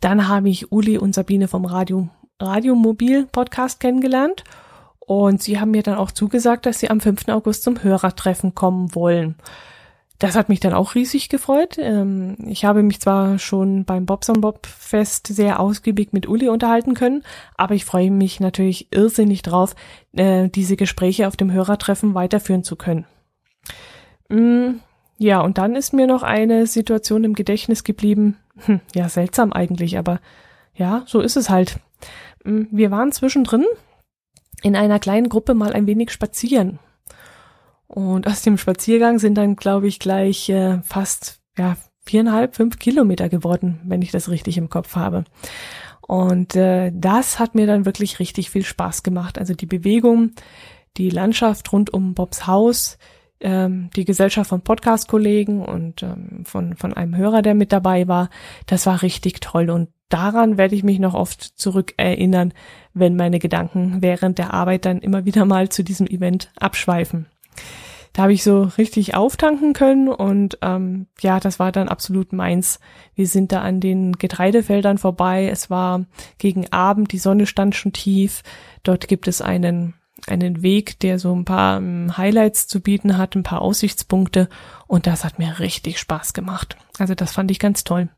Dann 0.00 0.28
habe 0.28 0.50
ich 0.50 0.70
Uli 0.70 0.98
und 0.98 1.14
Sabine 1.14 1.48
vom 1.48 1.64
Radio, 1.64 2.10
Radio 2.38 2.74
Mobil 2.74 3.26
Podcast 3.26 3.80
kennengelernt. 3.80 4.44
Und 4.98 5.42
sie 5.42 5.58
haben 5.58 5.70
mir 5.70 5.82
dann 5.82 5.96
auch 5.96 6.10
zugesagt, 6.10 6.66
dass 6.66 6.80
sie 6.80 6.90
am 6.90 7.00
5. 7.00 7.28
August 7.28 7.62
zum 7.62 7.82
Hörertreffen 7.82 8.54
kommen 8.54 8.94
wollen. 8.94 9.36
Das 10.18 10.36
hat 10.36 10.48
mich 10.48 10.60
dann 10.60 10.72
auch 10.72 10.94
riesig 10.94 11.28
gefreut. 11.28 11.76
Ähm, 11.78 12.36
ich 12.46 12.64
habe 12.64 12.82
mich 12.82 13.00
zwar 13.00 13.38
schon 13.38 13.84
beim 13.84 14.06
Bobs 14.06 14.30
on 14.30 14.40
Bob 14.40 14.66
Fest 14.66 15.26
sehr 15.26 15.58
ausgiebig 15.58 16.12
mit 16.12 16.28
Uli 16.28 16.48
unterhalten 16.48 16.94
können, 16.94 17.22
aber 17.56 17.74
ich 17.74 17.84
freue 17.84 18.10
mich 18.10 18.38
natürlich 18.38 18.88
irrsinnig 18.92 19.42
drauf, 19.42 19.74
äh, 20.12 20.48
diese 20.48 20.76
Gespräche 20.76 21.26
auf 21.26 21.36
dem 21.36 21.50
Hörertreffen 21.50 22.14
weiterführen 22.14 22.62
zu 22.62 22.76
können. 22.76 23.06
Mm, 24.28 24.80
ja, 25.18 25.40
und 25.40 25.58
dann 25.58 25.74
ist 25.74 25.92
mir 25.92 26.06
noch 26.06 26.22
eine 26.22 26.66
Situation 26.66 27.24
im 27.24 27.34
Gedächtnis 27.34 27.84
geblieben, 27.84 28.36
hm, 28.64 28.80
ja, 28.94 29.08
seltsam 29.08 29.52
eigentlich, 29.52 29.98
aber 29.98 30.20
ja, 30.74 31.02
so 31.06 31.20
ist 31.20 31.36
es 31.36 31.50
halt. 31.50 31.80
Hm, 32.44 32.68
wir 32.70 32.90
waren 32.90 33.12
zwischendrin 33.12 33.64
in 34.62 34.76
einer 34.76 34.98
kleinen 34.98 35.28
Gruppe 35.28 35.54
mal 35.54 35.72
ein 35.72 35.86
wenig 35.86 36.10
spazieren. 36.10 36.78
Und 37.94 38.26
aus 38.26 38.40
dem 38.40 38.56
Spaziergang 38.56 39.18
sind 39.18 39.34
dann, 39.34 39.54
glaube 39.54 39.86
ich, 39.86 39.98
gleich 39.98 40.48
äh, 40.48 40.80
fast 40.82 41.42
ja, 41.58 41.76
viereinhalb, 42.06 42.56
fünf 42.56 42.78
Kilometer 42.78 43.28
geworden, 43.28 43.80
wenn 43.84 44.00
ich 44.00 44.10
das 44.10 44.30
richtig 44.30 44.56
im 44.56 44.70
Kopf 44.70 44.96
habe. 44.96 45.24
Und 46.00 46.56
äh, 46.56 46.90
das 46.94 47.38
hat 47.38 47.54
mir 47.54 47.66
dann 47.66 47.84
wirklich 47.84 48.18
richtig 48.18 48.48
viel 48.48 48.64
Spaß 48.64 49.02
gemacht. 49.02 49.38
Also 49.38 49.52
die 49.52 49.66
Bewegung, 49.66 50.30
die 50.96 51.10
Landschaft 51.10 51.70
rund 51.70 51.92
um 51.92 52.14
Bobs 52.14 52.46
Haus, 52.46 52.96
ähm, 53.40 53.90
die 53.94 54.06
Gesellschaft 54.06 54.48
von 54.48 54.62
Podcast-Kollegen 54.62 55.62
und 55.62 56.02
ähm, 56.02 56.44
von, 56.46 56.76
von 56.76 56.94
einem 56.94 57.14
Hörer, 57.14 57.42
der 57.42 57.54
mit 57.54 57.72
dabei 57.72 58.08
war. 58.08 58.30
Das 58.64 58.86
war 58.86 59.02
richtig 59.02 59.42
toll 59.42 59.68
und 59.68 59.90
daran 60.08 60.56
werde 60.56 60.76
ich 60.76 60.82
mich 60.82 60.98
noch 60.98 61.12
oft 61.12 61.42
zurückerinnern, 61.42 62.54
wenn 62.94 63.16
meine 63.16 63.38
Gedanken 63.38 64.00
während 64.00 64.38
der 64.38 64.54
Arbeit 64.54 64.86
dann 64.86 65.00
immer 65.00 65.26
wieder 65.26 65.44
mal 65.44 65.68
zu 65.68 65.84
diesem 65.84 66.06
Event 66.06 66.50
abschweifen. 66.58 67.26
Da 68.12 68.22
habe 68.22 68.32
ich 68.32 68.42
so 68.42 68.62
richtig 68.76 69.14
auftanken 69.14 69.72
können 69.72 70.08
und 70.08 70.58
ähm, 70.60 71.06
ja, 71.20 71.40
das 71.40 71.58
war 71.58 71.72
dann 71.72 71.88
absolut 71.88 72.32
meins. 72.32 72.78
Wir 73.14 73.26
sind 73.26 73.52
da 73.52 73.62
an 73.62 73.80
den 73.80 74.12
Getreidefeldern 74.12 74.98
vorbei. 74.98 75.48
Es 75.48 75.70
war 75.70 76.04
gegen 76.38 76.70
Abend, 76.72 77.12
die 77.12 77.18
Sonne 77.18 77.46
stand 77.46 77.74
schon 77.74 77.92
tief. 77.92 78.42
Dort 78.82 79.08
gibt 79.08 79.28
es 79.28 79.40
einen 79.40 79.94
einen 80.28 80.62
Weg, 80.62 81.00
der 81.00 81.18
so 81.18 81.34
ein 81.34 81.44
paar 81.44 81.78
ähm, 81.78 82.16
Highlights 82.16 82.68
zu 82.68 82.80
bieten 82.80 83.18
hat, 83.18 83.34
ein 83.34 83.42
paar 83.42 83.60
Aussichtspunkte 83.60 84.48
und 84.86 85.06
das 85.06 85.24
hat 85.24 85.38
mir 85.38 85.58
richtig 85.58 85.98
Spaß 85.98 86.32
gemacht. 86.32 86.76
Also 86.98 87.14
das 87.14 87.32
fand 87.32 87.50
ich 87.50 87.58
ganz 87.58 87.82
toll. 87.82 88.08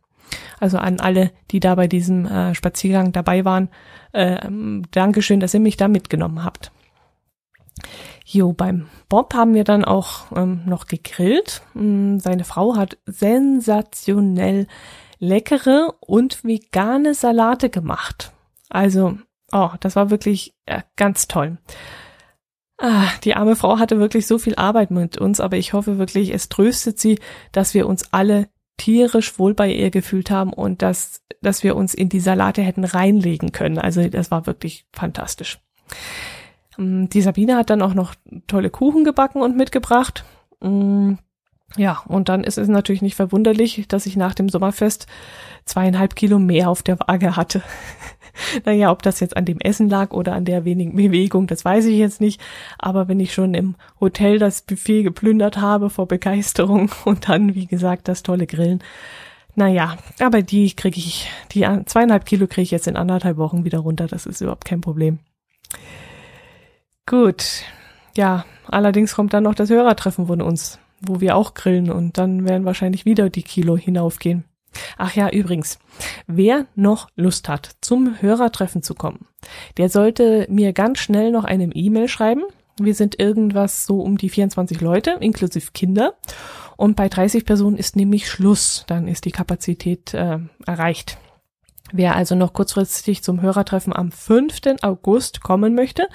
Also 0.61 0.79
an 0.79 1.01
alle, 1.01 1.31
die 1.51 1.61
da 1.61 1.75
bei 1.75 1.87
diesem 1.87 2.27
äh, 2.27 2.55
Spaziergang 2.55 3.13
dabei 3.13 3.45
waren, 3.45 3.69
äh, 4.13 4.49
Dankeschön, 4.91 5.41
dass 5.41 5.55
ihr 5.55 5.61
mich 5.61 5.77
da 5.77 5.89
mitgenommen 5.89 6.45
habt. 6.45 6.73
Jo, 8.25 8.53
beim 8.53 8.89
Bob 9.09 9.35
haben 9.35 9.55
wir 9.55 9.65
dann 9.65 9.85
auch 9.85 10.33
ähm, 10.35 10.63
noch 10.67 10.87
gegrillt. 10.87 11.63
Mm, 11.75 12.19
seine 12.19 12.45
Frau 12.45 12.77
hat 12.77 12.97
sensationell 13.07 14.67
leckere 15.19 15.95
und 16.01 16.43
vegane 16.43 17.15
Salate 17.15 17.69
gemacht. 17.69 18.33
Also 18.71 19.19
Oh, 19.55 19.71
das 19.79 19.95
war 19.95 20.11
wirklich 20.11 20.53
ja, 20.69 20.83
ganz 20.97 21.29
toll. 21.29 21.59
Ah, 22.79 23.07
die 23.23 23.35
arme 23.35 23.55
Frau 23.55 23.79
hatte 23.79 24.01
wirklich 24.01 24.27
so 24.27 24.37
viel 24.37 24.57
Arbeit 24.57 24.91
mit 24.91 25.17
uns, 25.17 25.39
aber 25.39 25.57
ich 25.57 25.73
hoffe 25.73 25.97
wirklich, 25.97 26.35
es 26.35 26.49
tröstet 26.49 26.99
sie, 26.99 27.21
dass 27.53 27.73
wir 27.73 27.87
uns 27.87 28.13
alle 28.13 28.49
tierisch 28.79 29.39
wohl 29.39 29.55
bei 29.55 29.73
ihr 29.73 29.91
gefühlt 29.91 30.29
haben 30.29 30.53
und 30.53 30.83
dass, 30.83 31.23
dass 31.41 31.63
wir 31.63 31.77
uns 31.77 31.95
in 31.95 32.09
die 32.09 32.19
Salate 32.19 32.63
hätten 32.63 32.83
reinlegen 32.83 33.53
können. 33.53 33.79
Also 33.79 34.09
das 34.09 34.33
war 34.33 34.47
wirklich 34.47 34.87
fantastisch. 34.93 35.61
Mm, 36.77 37.07
die 37.07 37.23
Sabine 37.23 37.57
hat 37.57 37.71
dann 37.71 37.83
auch 37.83 37.95
noch 37.95 38.15
tolle 38.47 38.71
Kuchen 38.71 39.05
gebacken 39.05 39.43
und 39.43 39.57
mitgebracht. 39.57 40.25
Mm, 40.61 41.15
ja, 41.77 42.03
und 42.07 42.29
dann 42.29 42.45
ist 42.45 42.59
es 42.59 42.69
natürlich 42.69 43.03
nicht 43.03 43.17
verwunderlich, 43.17 43.87
dass 43.89 44.07
ich 44.07 44.17
nach 44.17 44.35
dem 44.35 44.49
Sommerfest 44.49 45.07
zweieinhalb 45.65 46.15
Kilo 46.15 46.39
mehr 46.39 46.71
auf 46.71 46.83
der 46.83 47.01
Waage 47.01 47.37
hatte. 47.37 47.63
naja, 48.65 48.93
ob 48.93 49.03
das 49.03 49.21
jetzt 49.21 49.37
an 49.37 49.45
dem 49.45 49.59
Essen 49.59 49.89
lag 49.89 50.13
oder 50.13 50.35
an 50.35 50.45
der 50.45 50.65
wenigen 50.65 50.95
Bewegung, 50.95 51.47
das 51.47 51.65
weiß 51.65 51.87
ich 51.87 51.99
jetzt 51.99 52.21
nicht. 52.21 52.41
Aber 52.79 53.09
wenn 53.09 53.19
ich 53.19 53.35
schon 53.35 53.55
im 53.55 53.75
Hotel 54.01 54.39
das 54.39 54.63
Buffet 54.63 55.03
geplündert 55.03 55.61
habe 55.61 55.91
vor 55.91 56.07
Begeisterung 56.07 56.91
und 57.05 57.29
dann, 57.29 57.55
wie 57.55 57.67
gesagt, 57.67 58.09
das 58.09 58.23
tolle 58.23 58.47
Grillen. 58.47 58.83
Naja, 59.57 59.97
aber 60.21 60.43
die 60.43 60.75
kriege 60.75 60.99
ich, 60.99 61.29
die 61.53 61.67
zweieinhalb 61.87 62.25
Kilo 62.27 62.47
kriege 62.47 62.63
ich 62.63 62.71
jetzt 62.73 62.89
in 62.89 62.97
anderthalb 62.97 63.37
Wochen 63.37 63.65
wieder 63.65 63.79
runter. 63.79 64.07
Das 64.07 64.27
ist 64.27 64.41
überhaupt 64.41 64.65
kein 64.65 64.81
Problem. 64.81 65.21
Gut. 67.07 67.63
Ja, 68.17 68.45
allerdings 68.69 69.15
kommt 69.15 69.33
dann 69.33 69.45
noch 69.45 69.55
das 69.55 69.71
Hörertreffen 69.71 70.27
von 70.27 70.41
uns, 70.41 70.79
wo 71.01 71.21
wir 71.21 71.37
auch 71.37 71.55
grillen 71.55 71.91
und 71.91 72.17
dann 72.19 72.45
werden 72.45 72.65
wahrscheinlich 72.65 73.05
wieder 73.05 73.29
die 73.29 73.43
Kilo 73.43 73.77
hinaufgehen. 73.77 74.45
Ach 74.97 75.15
ja, 75.15 75.31
übrigens, 75.31 75.79
wer 76.27 76.67
noch 76.75 77.09
Lust 77.15 77.49
hat, 77.49 77.77
zum 77.81 78.21
Hörertreffen 78.21 78.83
zu 78.83 78.95
kommen, 78.95 79.27
der 79.77 79.89
sollte 79.89 80.47
mir 80.49 80.73
ganz 80.73 80.99
schnell 80.99 81.31
noch 81.31 81.45
eine 81.45 81.65
E-Mail 81.65 82.09
schreiben. 82.09 82.43
Wir 82.81 82.95
sind 82.95 83.21
irgendwas 83.21 83.87
so 83.87 84.01
um 84.01 84.19
die 84.19 84.31
24 84.31 84.81
Leute, 84.81 85.17
inklusive 85.21 85.71
Kinder. 85.73 86.15
Und 86.77 86.97
bei 86.97 87.09
30 87.09 87.45
Personen 87.45 87.77
ist 87.77 87.95
nämlich 87.95 88.29
Schluss. 88.29 88.85
Dann 88.89 89.07
ist 89.07 89.27
die 89.27 89.31
Kapazität 89.31 90.13
äh, 90.13 90.39
erreicht. 90.67 91.19
Wer 91.93 92.17
also 92.17 92.35
noch 92.35 92.53
kurzfristig 92.53 93.23
zum 93.23 93.43
Hörertreffen 93.43 93.95
am 93.95 94.11
5. 94.11 94.83
August 94.83 95.43
kommen 95.43 95.77
möchte, 95.77 96.09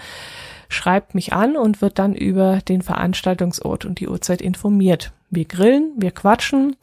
schreibt 0.70 1.16
mich 1.16 1.34
an 1.34 1.58
und 1.58 1.82
wird 1.82 2.00
dann 2.00 2.16
über 2.16 2.60
den 2.60 2.82
Veranstaltungsort 2.82 3.84
und 3.84 4.00
die 4.00 4.08
Uhrzeit 4.08 4.42
informiert. 4.42 5.12
Wir 5.30 5.46
grillen, 5.46 5.92
wir 5.98 6.12
quatschen 6.12 6.78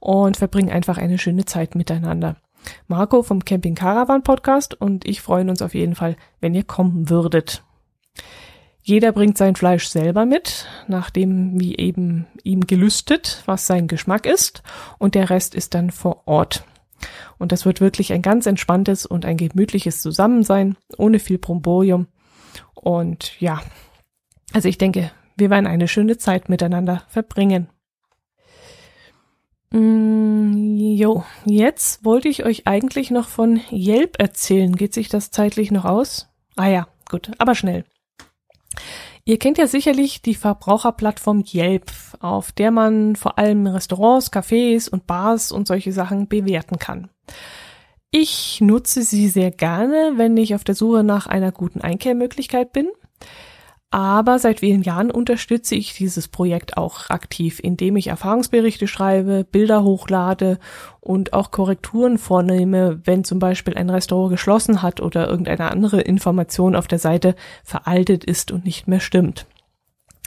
und 0.00 0.36
verbringen 0.36 0.70
einfach 0.70 0.98
eine 0.98 1.18
schöne 1.18 1.44
Zeit 1.44 1.74
miteinander. 1.74 2.36
Marco 2.88 3.22
vom 3.22 3.44
Camping 3.44 3.76
Caravan 3.76 4.22
Podcast 4.22 4.74
und 4.74 5.06
ich 5.06 5.20
freuen 5.20 5.50
uns 5.50 5.62
auf 5.62 5.74
jeden 5.74 5.94
Fall, 5.94 6.16
wenn 6.40 6.54
ihr 6.54 6.64
kommen 6.64 7.08
würdet. 7.08 7.62
Jeder 8.82 9.12
bringt 9.12 9.36
sein 9.36 9.56
Fleisch 9.56 9.88
selber 9.88 10.26
mit, 10.26 10.66
nachdem 10.86 11.60
wie 11.60 11.76
eben 11.76 12.26
ihm 12.44 12.68
gelüstet, 12.68 13.42
was 13.44 13.66
sein 13.66 13.88
Geschmack 13.88 14.26
ist, 14.26 14.62
und 14.98 15.16
der 15.16 15.28
Rest 15.28 15.56
ist 15.56 15.74
dann 15.74 15.90
vor 15.90 16.22
Ort. 16.26 16.64
Und 17.36 17.50
das 17.50 17.64
wird 17.64 17.80
wirklich 17.80 18.12
ein 18.12 18.22
ganz 18.22 18.46
entspanntes 18.46 19.04
und 19.04 19.24
ein 19.24 19.36
gemütliches 19.36 20.00
Zusammensein, 20.00 20.76
ohne 20.96 21.18
viel 21.18 21.38
Bromborium. 21.38 22.06
Und 22.74 23.40
ja, 23.40 23.62
also 24.52 24.68
ich 24.68 24.78
denke, 24.78 25.10
wir 25.36 25.50
werden 25.50 25.66
eine 25.66 25.88
schöne 25.88 26.18
Zeit 26.18 26.48
miteinander 26.48 27.02
verbringen. 27.08 27.68
Mm, 29.70 30.76
jo, 30.76 31.24
jetzt 31.44 32.04
wollte 32.04 32.28
ich 32.28 32.44
euch 32.44 32.66
eigentlich 32.66 33.10
noch 33.10 33.28
von 33.28 33.60
Yelp 33.70 34.18
erzählen. 34.18 34.74
Geht 34.76 34.94
sich 34.94 35.08
das 35.08 35.30
zeitlich 35.30 35.70
noch 35.70 35.84
aus? 35.84 36.28
Ah 36.56 36.68
ja, 36.68 36.88
gut, 37.10 37.32
aber 37.38 37.54
schnell. 37.54 37.84
Ihr 39.24 39.38
kennt 39.38 39.58
ja 39.58 39.66
sicherlich 39.66 40.22
die 40.22 40.36
Verbraucherplattform 40.36 41.44
Yelp, 41.52 41.90
auf 42.20 42.52
der 42.52 42.70
man 42.70 43.16
vor 43.16 43.38
allem 43.38 43.66
Restaurants, 43.66 44.32
Cafés 44.32 44.88
und 44.88 45.08
Bars 45.08 45.50
und 45.50 45.66
solche 45.66 45.92
Sachen 45.92 46.28
bewerten 46.28 46.78
kann. 46.78 47.10
Ich 48.10 48.60
nutze 48.60 49.02
sie 49.02 49.28
sehr 49.28 49.50
gerne, 49.50 50.12
wenn 50.16 50.36
ich 50.36 50.54
auf 50.54 50.64
der 50.64 50.74
Suche 50.74 51.02
nach 51.02 51.26
einer 51.26 51.52
guten 51.52 51.80
Einkehrmöglichkeit 51.80 52.72
bin. 52.72 52.88
Aber 53.90 54.38
seit 54.38 54.60
vielen 54.60 54.82
Jahren 54.82 55.10
unterstütze 55.10 55.74
ich 55.74 55.94
dieses 55.94 56.28
Projekt 56.28 56.76
auch 56.76 57.08
aktiv, 57.08 57.60
indem 57.62 57.96
ich 57.96 58.08
Erfahrungsberichte 58.08 58.88
schreibe, 58.88 59.44
Bilder 59.44 59.84
hochlade 59.84 60.58
und 61.00 61.32
auch 61.32 61.50
Korrekturen 61.50 62.18
vornehme, 62.18 63.00
wenn 63.04 63.24
zum 63.24 63.38
Beispiel 63.38 63.74
ein 63.74 63.88
Restaurant 63.88 64.30
geschlossen 64.30 64.82
hat 64.82 65.00
oder 65.00 65.28
irgendeine 65.28 65.70
andere 65.70 66.00
Information 66.00 66.74
auf 66.74 66.88
der 66.88 66.98
Seite 66.98 67.36
veraltet 67.64 68.24
ist 68.24 68.50
und 68.50 68.64
nicht 68.64 68.88
mehr 68.88 69.00
stimmt. 69.00 69.46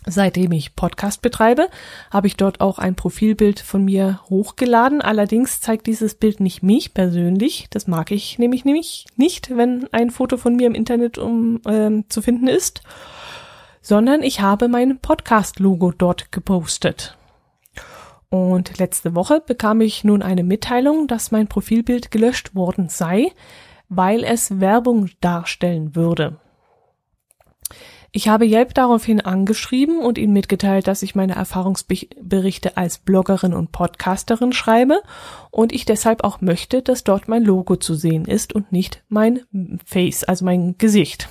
Seitdem 0.09 0.51
ich 0.51 0.75
Podcast 0.75 1.21
betreibe, 1.21 1.69
habe 2.11 2.27
ich 2.27 2.35
dort 2.35 2.61
auch 2.61 2.79
ein 2.79 2.95
Profilbild 2.95 3.59
von 3.59 3.85
mir 3.85 4.19
hochgeladen. 4.29 5.01
Allerdings 5.01 5.61
zeigt 5.61 5.87
dieses 5.87 6.15
Bild 6.15 6.39
nicht 6.39 6.63
mich 6.63 6.93
persönlich. 6.93 7.67
Das 7.69 7.87
mag 7.87 8.11
ich 8.11 8.39
nämlich 8.39 8.65
nämlich 8.65 9.05
nicht, 9.15 9.55
wenn 9.55 9.87
ein 9.91 10.09
Foto 10.11 10.37
von 10.37 10.55
mir 10.55 10.67
im 10.67 10.75
Internet 10.75 11.17
um 11.17 11.61
äh, 11.65 12.03
zu 12.09 12.21
finden 12.21 12.47
ist 12.47 12.81
sondern 13.81 14.23
ich 14.23 14.41
habe 14.41 14.67
mein 14.67 14.99
Podcast-Logo 14.99 15.91
dort 15.91 16.31
gepostet. 16.31 17.17
Und 18.29 18.77
letzte 18.77 19.15
Woche 19.15 19.41
bekam 19.45 19.81
ich 19.81 20.03
nun 20.03 20.21
eine 20.21 20.43
Mitteilung, 20.43 21.07
dass 21.07 21.31
mein 21.31 21.47
Profilbild 21.47 22.11
gelöscht 22.11 22.53
worden 22.53 22.89
sei, 22.89 23.31
weil 23.87 24.23
es 24.23 24.59
Werbung 24.59 25.09
darstellen 25.21 25.95
würde. 25.95 26.39
Ich 28.11 28.27
habe 28.27 28.45
Yelp 28.45 28.73
daraufhin 28.73 29.21
angeschrieben 29.21 29.99
und 29.99 30.17
ihm 30.17 30.33
mitgeteilt, 30.33 30.87
dass 30.87 31.03
ich 31.03 31.13
meine 31.13 31.35
Erfahrungsberichte 31.35 32.75
als 32.75 32.97
Bloggerin 32.97 33.53
und 33.53 33.71
Podcasterin 33.71 34.51
schreibe 34.51 35.01
und 35.51 35.71
ich 35.71 35.85
deshalb 35.85 36.23
auch 36.23 36.41
möchte, 36.41 36.81
dass 36.81 37.03
dort 37.03 37.27
mein 37.27 37.43
Logo 37.43 37.75
zu 37.75 37.93
sehen 37.93 38.25
ist 38.25 38.53
und 38.53 38.71
nicht 38.71 39.03
mein 39.09 39.41
Face, 39.85 40.23
also 40.23 40.45
mein 40.45 40.77
Gesicht. 40.77 41.29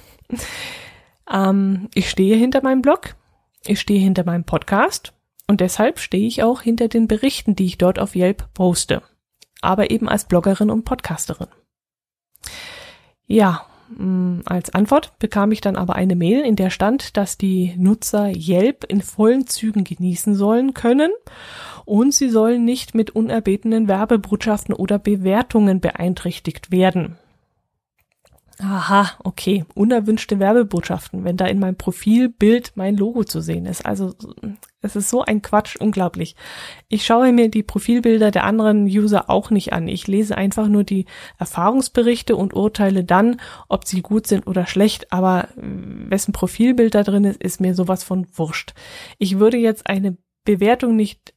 Ähm, 1.30 1.88
ich 1.94 2.08
stehe 2.08 2.36
hinter 2.36 2.62
meinem 2.62 2.80
Blog, 2.80 3.16
ich 3.66 3.80
stehe 3.80 4.00
hinter 4.00 4.24
meinem 4.24 4.44
Podcast 4.44 5.12
und 5.46 5.60
deshalb 5.60 5.98
stehe 5.98 6.26
ich 6.26 6.42
auch 6.42 6.62
hinter 6.62 6.88
den 6.88 7.08
Berichten, 7.08 7.56
die 7.56 7.66
ich 7.66 7.78
dort 7.78 7.98
auf 7.98 8.14
Yelp 8.14 8.52
poste. 8.54 9.02
Aber 9.60 9.90
eben 9.90 10.08
als 10.08 10.26
Bloggerin 10.26 10.70
und 10.70 10.84
Podcasterin. 10.84 11.48
Ja, 13.26 13.66
als 14.44 14.70
Antwort 14.74 15.18
bekam 15.18 15.50
ich 15.50 15.60
dann 15.60 15.76
aber 15.76 15.96
eine 15.96 16.14
Mail, 16.14 16.40
in 16.40 16.56
der 16.56 16.70
stand, 16.70 17.16
dass 17.16 17.38
die 17.38 17.74
Nutzer 17.76 18.28
Yelp 18.28 18.84
in 18.84 19.00
vollen 19.00 19.46
Zügen 19.46 19.84
genießen 19.84 20.34
sollen 20.34 20.74
können 20.74 21.10
und 21.84 22.12
sie 22.12 22.28
sollen 22.28 22.64
nicht 22.64 22.94
mit 22.94 23.10
unerbetenen 23.10 23.88
Werbebotschaften 23.88 24.74
oder 24.74 24.98
Bewertungen 24.98 25.80
beeinträchtigt 25.80 26.70
werden. 26.70 27.16
Aha, 28.60 29.12
okay. 29.22 29.64
Unerwünschte 29.74 30.40
Werbebotschaften, 30.40 31.22
wenn 31.22 31.36
da 31.36 31.46
in 31.46 31.60
meinem 31.60 31.76
Profilbild 31.76 32.72
mein 32.74 32.96
Logo 32.96 33.22
zu 33.22 33.40
sehen 33.40 33.66
ist. 33.66 33.86
Also 33.86 34.16
es 34.80 34.96
ist 34.96 35.10
so 35.10 35.22
ein 35.22 35.42
Quatsch, 35.42 35.76
unglaublich. 35.76 36.34
Ich 36.88 37.06
schaue 37.06 37.32
mir 37.32 37.50
die 37.50 37.62
Profilbilder 37.62 38.32
der 38.32 38.42
anderen 38.42 38.86
User 38.86 39.30
auch 39.30 39.50
nicht 39.50 39.72
an. 39.72 39.86
Ich 39.86 40.08
lese 40.08 40.36
einfach 40.36 40.66
nur 40.66 40.82
die 40.82 41.04
Erfahrungsberichte 41.38 42.34
und 42.34 42.52
urteile 42.52 43.04
dann, 43.04 43.40
ob 43.68 43.86
sie 43.86 44.02
gut 44.02 44.26
sind 44.26 44.48
oder 44.48 44.66
schlecht. 44.66 45.12
Aber 45.12 45.48
wessen 45.54 46.32
Profilbild 46.32 46.96
da 46.96 47.04
drin 47.04 47.24
ist, 47.24 47.40
ist 47.40 47.60
mir 47.60 47.76
sowas 47.76 48.02
von 48.02 48.26
wurscht. 48.34 48.74
Ich 49.18 49.38
würde 49.38 49.56
jetzt 49.56 49.88
eine 49.88 50.16
Bewertung 50.44 50.96
nicht 50.96 51.32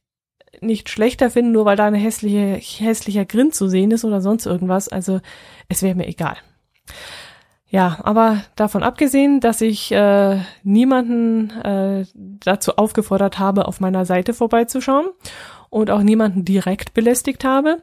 nicht 0.60 0.90
schlechter 0.90 1.30
finden, 1.30 1.52
nur 1.52 1.64
weil 1.64 1.76
da 1.76 1.86
eine 1.86 1.96
hässliche, 1.96 2.56
hässlicher 2.56 3.24
Grin 3.24 3.52
zu 3.52 3.68
sehen 3.68 3.90
ist 3.90 4.04
oder 4.04 4.20
sonst 4.20 4.44
irgendwas. 4.44 4.88
Also 4.88 5.20
es 5.68 5.82
wäre 5.82 5.94
mir 5.94 6.06
egal. 6.06 6.36
Ja, 7.72 8.00
aber 8.02 8.42
davon 8.54 8.82
abgesehen, 8.82 9.40
dass 9.40 9.62
ich 9.62 9.92
äh, 9.92 10.40
niemanden 10.62 11.48
äh, 11.50 12.04
dazu 12.14 12.76
aufgefordert 12.76 13.38
habe, 13.38 13.66
auf 13.66 13.80
meiner 13.80 14.04
Seite 14.04 14.34
vorbeizuschauen 14.34 15.06
und 15.70 15.90
auch 15.90 16.02
niemanden 16.02 16.44
direkt 16.44 16.92
belästigt 16.92 17.44
habe, 17.44 17.82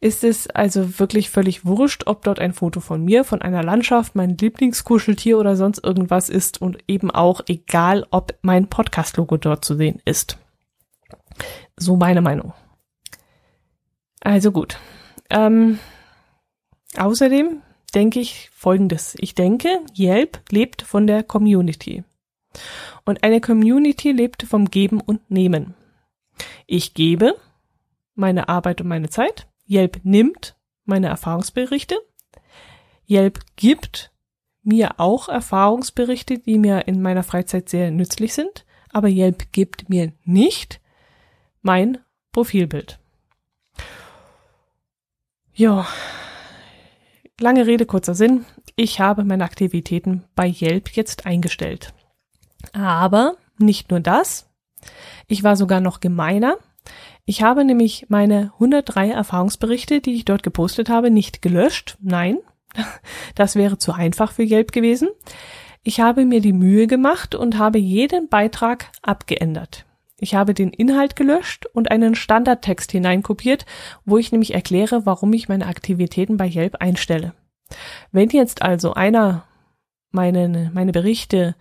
ist 0.00 0.24
es 0.24 0.50
also 0.50 0.98
wirklich 0.98 1.30
völlig 1.30 1.64
wurscht, 1.64 2.08
ob 2.08 2.24
dort 2.24 2.40
ein 2.40 2.52
Foto 2.52 2.80
von 2.80 3.04
mir, 3.04 3.22
von 3.22 3.40
einer 3.40 3.62
Landschaft, 3.62 4.16
mein 4.16 4.36
Lieblingskuscheltier 4.36 5.38
oder 5.38 5.54
sonst 5.54 5.84
irgendwas 5.84 6.30
ist 6.30 6.60
und 6.60 6.78
eben 6.88 7.12
auch 7.12 7.42
egal, 7.46 8.08
ob 8.10 8.34
mein 8.42 8.66
Podcast-Logo 8.66 9.36
dort 9.36 9.64
zu 9.64 9.76
sehen 9.76 10.02
ist. 10.04 10.36
So 11.76 11.94
meine 11.94 12.22
Meinung. 12.22 12.54
Also 14.20 14.50
gut. 14.50 14.78
Ähm, 15.30 15.78
außerdem 16.96 17.62
denke 17.98 18.20
ich 18.20 18.48
Folgendes. 18.52 19.16
Ich 19.18 19.34
denke, 19.34 19.80
Yelp 19.98 20.40
lebt 20.52 20.82
von 20.82 21.08
der 21.08 21.24
Community. 21.24 22.04
Und 23.04 23.24
eine 23.24 23.40
Community 23.40 24.12
lebt 24.12 24.44
vom 24.44 24.70
Geben 24.70 25.00
und 25.00 25.32
Nehmen. 25.32 25.74
Ich 26.68 26.94
gebe 26.94 27.36
meine 28.14 28.48
Arbeit 28.48 28.80
und 28.80 28.86
meine 28.86 29.10
Zeit. 29.10 29.48
Yelp 29.68 29.98
nimmt 30.04 30.56
meine 30.84 31.08
Erfahrungsberichte. 31.08 31.96
Yelp 33.10 33.40
gibt 33.56 34.12
mir 34.62 35.00
auch 35.00 35.28
Erfahrungsberichte, 35.28 36.38
die 36.38 36.58
mir 36.58 36.86
in 36.86 37.02
meiner 37.02 37.24
Freizeit 37.24 37.68
sehr 37.68 37.90
nützlich 37.90 38.32
sind. 38.32 38.64
Aber 38.92 39.08
Yelp 39.08 39.50
gibt 39.50 39.88
mir 39.88 40.12
nicht 40.24 40.80
mein 41.62 41.98
Profilbild. 42.30 43.00
Ja, 45.52 45.84
Lange 47.40 47.66
Rede, 47.66 47.86
kurzer 47.86 48.16
Sinn. 48.16 48.44
Ich 48.74 48.98
habe 48.98 49.22
meine 49.22 49.44
Aktivitäten 49.44 50.24
bei 50.34 50.48
Yelp 50.48 50.90
jetzt 50.90 51.24
eingestellt. 51.24 51.94
Aber 52.72 53.36
nicht 53.58 53.92
nur 53.92 54.00
das. 54.00 54.50
Ich 55.28 55.44
war 55.44 55.56
sogar 55.56 55.80
noch 55.80 56.00
gemeiner. 56.00 56.56
Ich 57.26 57.42
habe 57.42 57.64
nämlich 57.64 58.06
meine 58.08 58.52
103 58.54 59.10
Erfahrungsberichte, 59.10 60.00
die 60.00 60.14
ich 60.14 60.24
dort 60.24 60.42
gepostet 60.42 60.88
habe, 60.88 61.12
nicht 61.12 61.40
gelöscht. 61.40 61.96
Nein, 62.00 62.38
das 63.36 63.54
wäre 63.54 63.78
zu 63.78 63.92
einfach 63.92 64.32
für 64.32 64.42
Yelp 64.42 64.72
gewesen. 64.72 65.08
Ich 65.84 66.00
habe 66.00 66.24
mir 66.24 66.40
die 66.40 66.52
Mühe 66.52 66.88
gemacht 66.88 67.36
und 67.36 67.56
habe 67.56 67.78
jeden 67.78 68.28
Beitrag 68.28 68.90
abgeändert. 69.02 69.84
Ich 70.20 70.34
habe 70.34 70.52
den 70.52 70.70
Inhalt 70.70 71.14
gelöscht 71.16 71.66
und 71.66 71.90
einen 71.90 72.14
Standardtext 72.14 72.90
hineinkopiert, 72.90 73.66
wo 74.04 74.18
ich 74.18 74.32
nämlich 74.32 74.54
erkläre, 74.54 75.06
warum 75.06 75.32
ich 75.32 75.48
meine 75.48 75.66
Aktivitäten 75.66 76.36
bei 76.36 76.48
Yelp 76.48 76.76
einstelle. 76.80 77.34
Wenn 78.10 78.30
jetzt 78.30 78.62
also 78.62 78.94
einer 78.94 79.44
meine, 80.10 80.70
meine 80.74 80.92
Berichte 80.92 81.54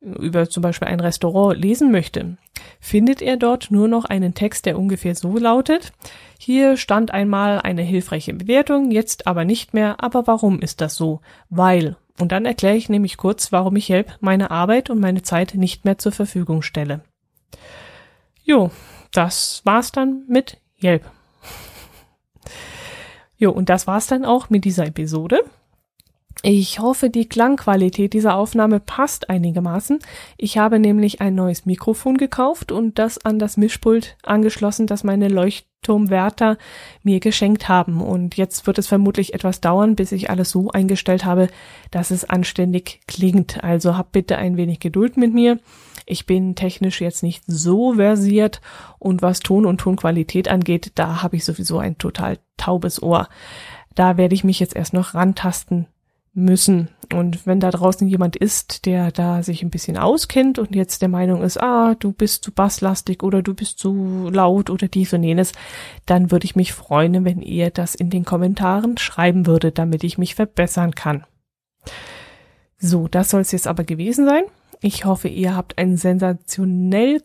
über 0.00 0.48
zum 0.48 0.62
Beispiel 0.62 0.88
ein 0.88 1.00
Restaurant 1.00 1.58
lesen 1.58 1.90
möchte, 1.90 2.36
findet 2.80 3.20
er 3.20 3.36
dort 3.36 3.70
nur 3.70 3.88
noch 3.88 4.04
einen 4.04 4.32
Text, 4.32 4.66
der 4.66 4.78
ungefähr 4.78 5.14
so 5.14 5.36
lautet, 5.36 5.92
hier 6.38 6.76
stand 6.76 7.12
einmal 7.12 7.60
eine 7.60 7.82
hilfreiche 7.82 8.32
Bewertung, 8.32 8.92
jetzt 8.92 9.26
aber 9.26 9.44
nicht 9.44 9.74
mehr, 9.74 9.96
aber 10.02 10.26
warum 10.26 10.60
ist 10.60 10.80
das 10.80 10.94
so? 10.94 11.20
Weil. 11.50 11.96
Und 12.20 12.32
dann 12.32 12.46
erkläre 12.46 12.76
ich 12.76 12.88
nämlich 12.88 13.16
kurz, 13.16 13.52
warum 13.52 13.76
ich 13.76 13.90
Yelp 13.90 14.16
meine 14.20 14.50
Arbeit 14.50 14.88
und 14.88 15.00
meine 15.00 15.22
Zeit 15.22 15.54
nicht 15.54 15.84
mehr 15.84 15.98
zur 15.98 16.12
Verfügung 16.12 16.62
stelle. 16.62 17.02
Jo, 18.48 18.70
das 19.12 19.60
war's 19.64 19.92
dann 19.92 20.24
mit 20.26 20.56
Yelp. 20.82 21.02
Jo, 23.36 23.52
und 23.52 23.68
das 23.68 23.86
war's 23.86 24.06
dann 24.06 24.24
auch 24.24 24.48
mit 24.48 24.64
dieser 24.64 24.86
Episode. 24.86 25.44
Ich 26.42 26.80
hoffe, 26.80 27.10
die 27.10 27.28
Klangqualität 27.28 28.14
dieser 28.14 28.36
Aufnahme 28.36 28.80
passt 28.80 29.28
einigermaßen. 29.28 29.98
Ich 30.38 30.56
habe 30.56 30.78
nämlich 30.78 31.20
ein 31.20 31.34
neues 31.34 31.66
Mikrofon 31.66 32.16
gekauft 32.16 32.72
und 32.72 32.98
das 32.98 33.18
an 33.24 33.38
das 33.38 33.58
Mischpult 33.58 34.16
angeschlossen, 34.22 34.86
das 34.86 35.04
meine 35.04 35.28
Leuchtturmwärter 35.28 36.56
mir 37.02 37.20
geschenkt 37.20 37.68
haben. 37.68 38.00
Und 38.00 38.36
jetzt 38.36 38.66
wird 38.66 38.78
es 38.78 38.88
vermutlich 38.88 39.34
etwas 39.34 39.60
dauern, 39.60 39.94
bis 39.94 40.10
ich 40.10 40.30
alles 40.30 40.50
so 40.50 40.70
eingestellt 40.70 41.24
habe, 41.24 41.48
dass 41.90 42.10
es 42.10 42.24
anständig 42.24 43.00
klingt. 43.06 43.62
Also 43.62 43.98
habt 43.98 44.12
bitte 44.12 44.38
ein 44.38 44.56
wenig 44.56 44.80
Geduld 44.80 45.18
mit 45.18 45.34
mir. 45.34 45.60
Ich 46.08 46.24
bin 46.24 46.54
technisch 46.54 47.02
jetzt 47.02 47.22
nicht 47.22 47.44
so 47.46 47.94
versiert 47.94 48.62
und 48.98 49.20
was 49.20 49.40
Ton 49.40 49.66
und 49.66 49.78
Tonqualität 49.78 50.48
angeht, 50.48 50.92
da 50.94 51.22
habe 51.22 51.36
ich 51.36 51.44
sowieso 51.44 51.78
ein 51.78 51.98
total 51.98 52.38
taubes 52.56 53.02
Ohr. 53.02 53.28
Da 53.94 54.16
werde 54.16 54.34
ich 54.34 54.42
mich 54.42 54.58
jetzt 54.58 54.74
erst 54.74 54.94
noch 54.94 55.14
rantasten 55.14 55.86
müssen. 56.32 56.88
Und 57.12 57.46
wenn 57.46 57.60
da 57.60 57.70
draußen 57.70 58.08
jemand 58.08 58.36
ist, 58.36 58.86
der 58.86 59.12
da 59.12 59.42
sich 59.42 59.62
ein 59.62 59.70
bisschen 59.70 59.98
auskennt 59.98 60.58
und 60.58 60.74
jetzt 60.74 61.02
der 61.02 61.08
Meinung 61.08 61.42
ist, 61.42 61.60
ah, 61.60 61.94
du 61.98 62.12
bist 62.12 62.42
zu 62.42 62.52
basslastig 62.52 63.22
oder 63.22 63.42
du 63.42 63.52
bist 63.52 63.78
zu 63.78 64.30
laut 64.32 64.70
oder 64.70 64.88
dies 64.88 65.12
und 65.12 65.24
jenes, 65.24 65.52
dann 66.06 66.30
würde 66.30 66.44
ich 66.46 66.56
mich 66.56 66.72
freuen, 66.72 67.24
wenn 67.24 67.42
ihr 67.42 67.70
das 67.70 67.94
in 67.94 68.08
den 68.08 68.24
Kommentaren 68.24 68.96
schreiben 68.96 69.46
würdet, 69.46 69.78
damit 69.78 70.04
ich 70.04 70.16
mich 70.16 70.34
verbessern 70.34 70.94
kann. 70.94 71.24
So, 72.78 73.08
das 73.08 73.30
soll 73.30 73.40
es 73.40 73.52
jetzt 73.52 73.66
aber 73.66 73.84
gewesen 73.84 74.24
sein. 74.24 74.44
Ich 74.80 75.04
hoffe, 75.04 75.28
ihr 75.28 75.56
habt 75.56 75.78
einen 75.78 75.96
sensationell 75.96 77.22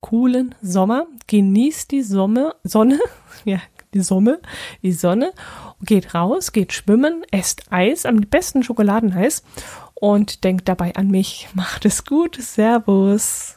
coolen 0.00 0.54
Sommer. 0.60 1.06
Genießt 1.26 1.90
die 1.90 2.02
Sonne, 2.02 2.54
Sonne, 2.64 2.98
ja, 3.44 3.60
die 3.94 4.00
Sonne, 4.00 4.40
die 4.82 4.92
Sonne, 4.92 5.32
geht 5.82 6.14
raus, 6.14 6.52
geht 6.52 6.72
schwimmen, 6.72 7.24
esst 7.30 7.72
Eis, 7.72 8.04
am 8.04 8.20
besten 8.20 8.62
Schokoladeneis 8.62 9.42
und 9.94 10.44
denkt 10.44 10.68
dabei 10.68 10.94
an 10.96 11.08
mich. 11.08 11.48
Macht 11.54 11.84
es 11.84 12.04
gut. 12.04 12.36
Servus. 12.36 13.54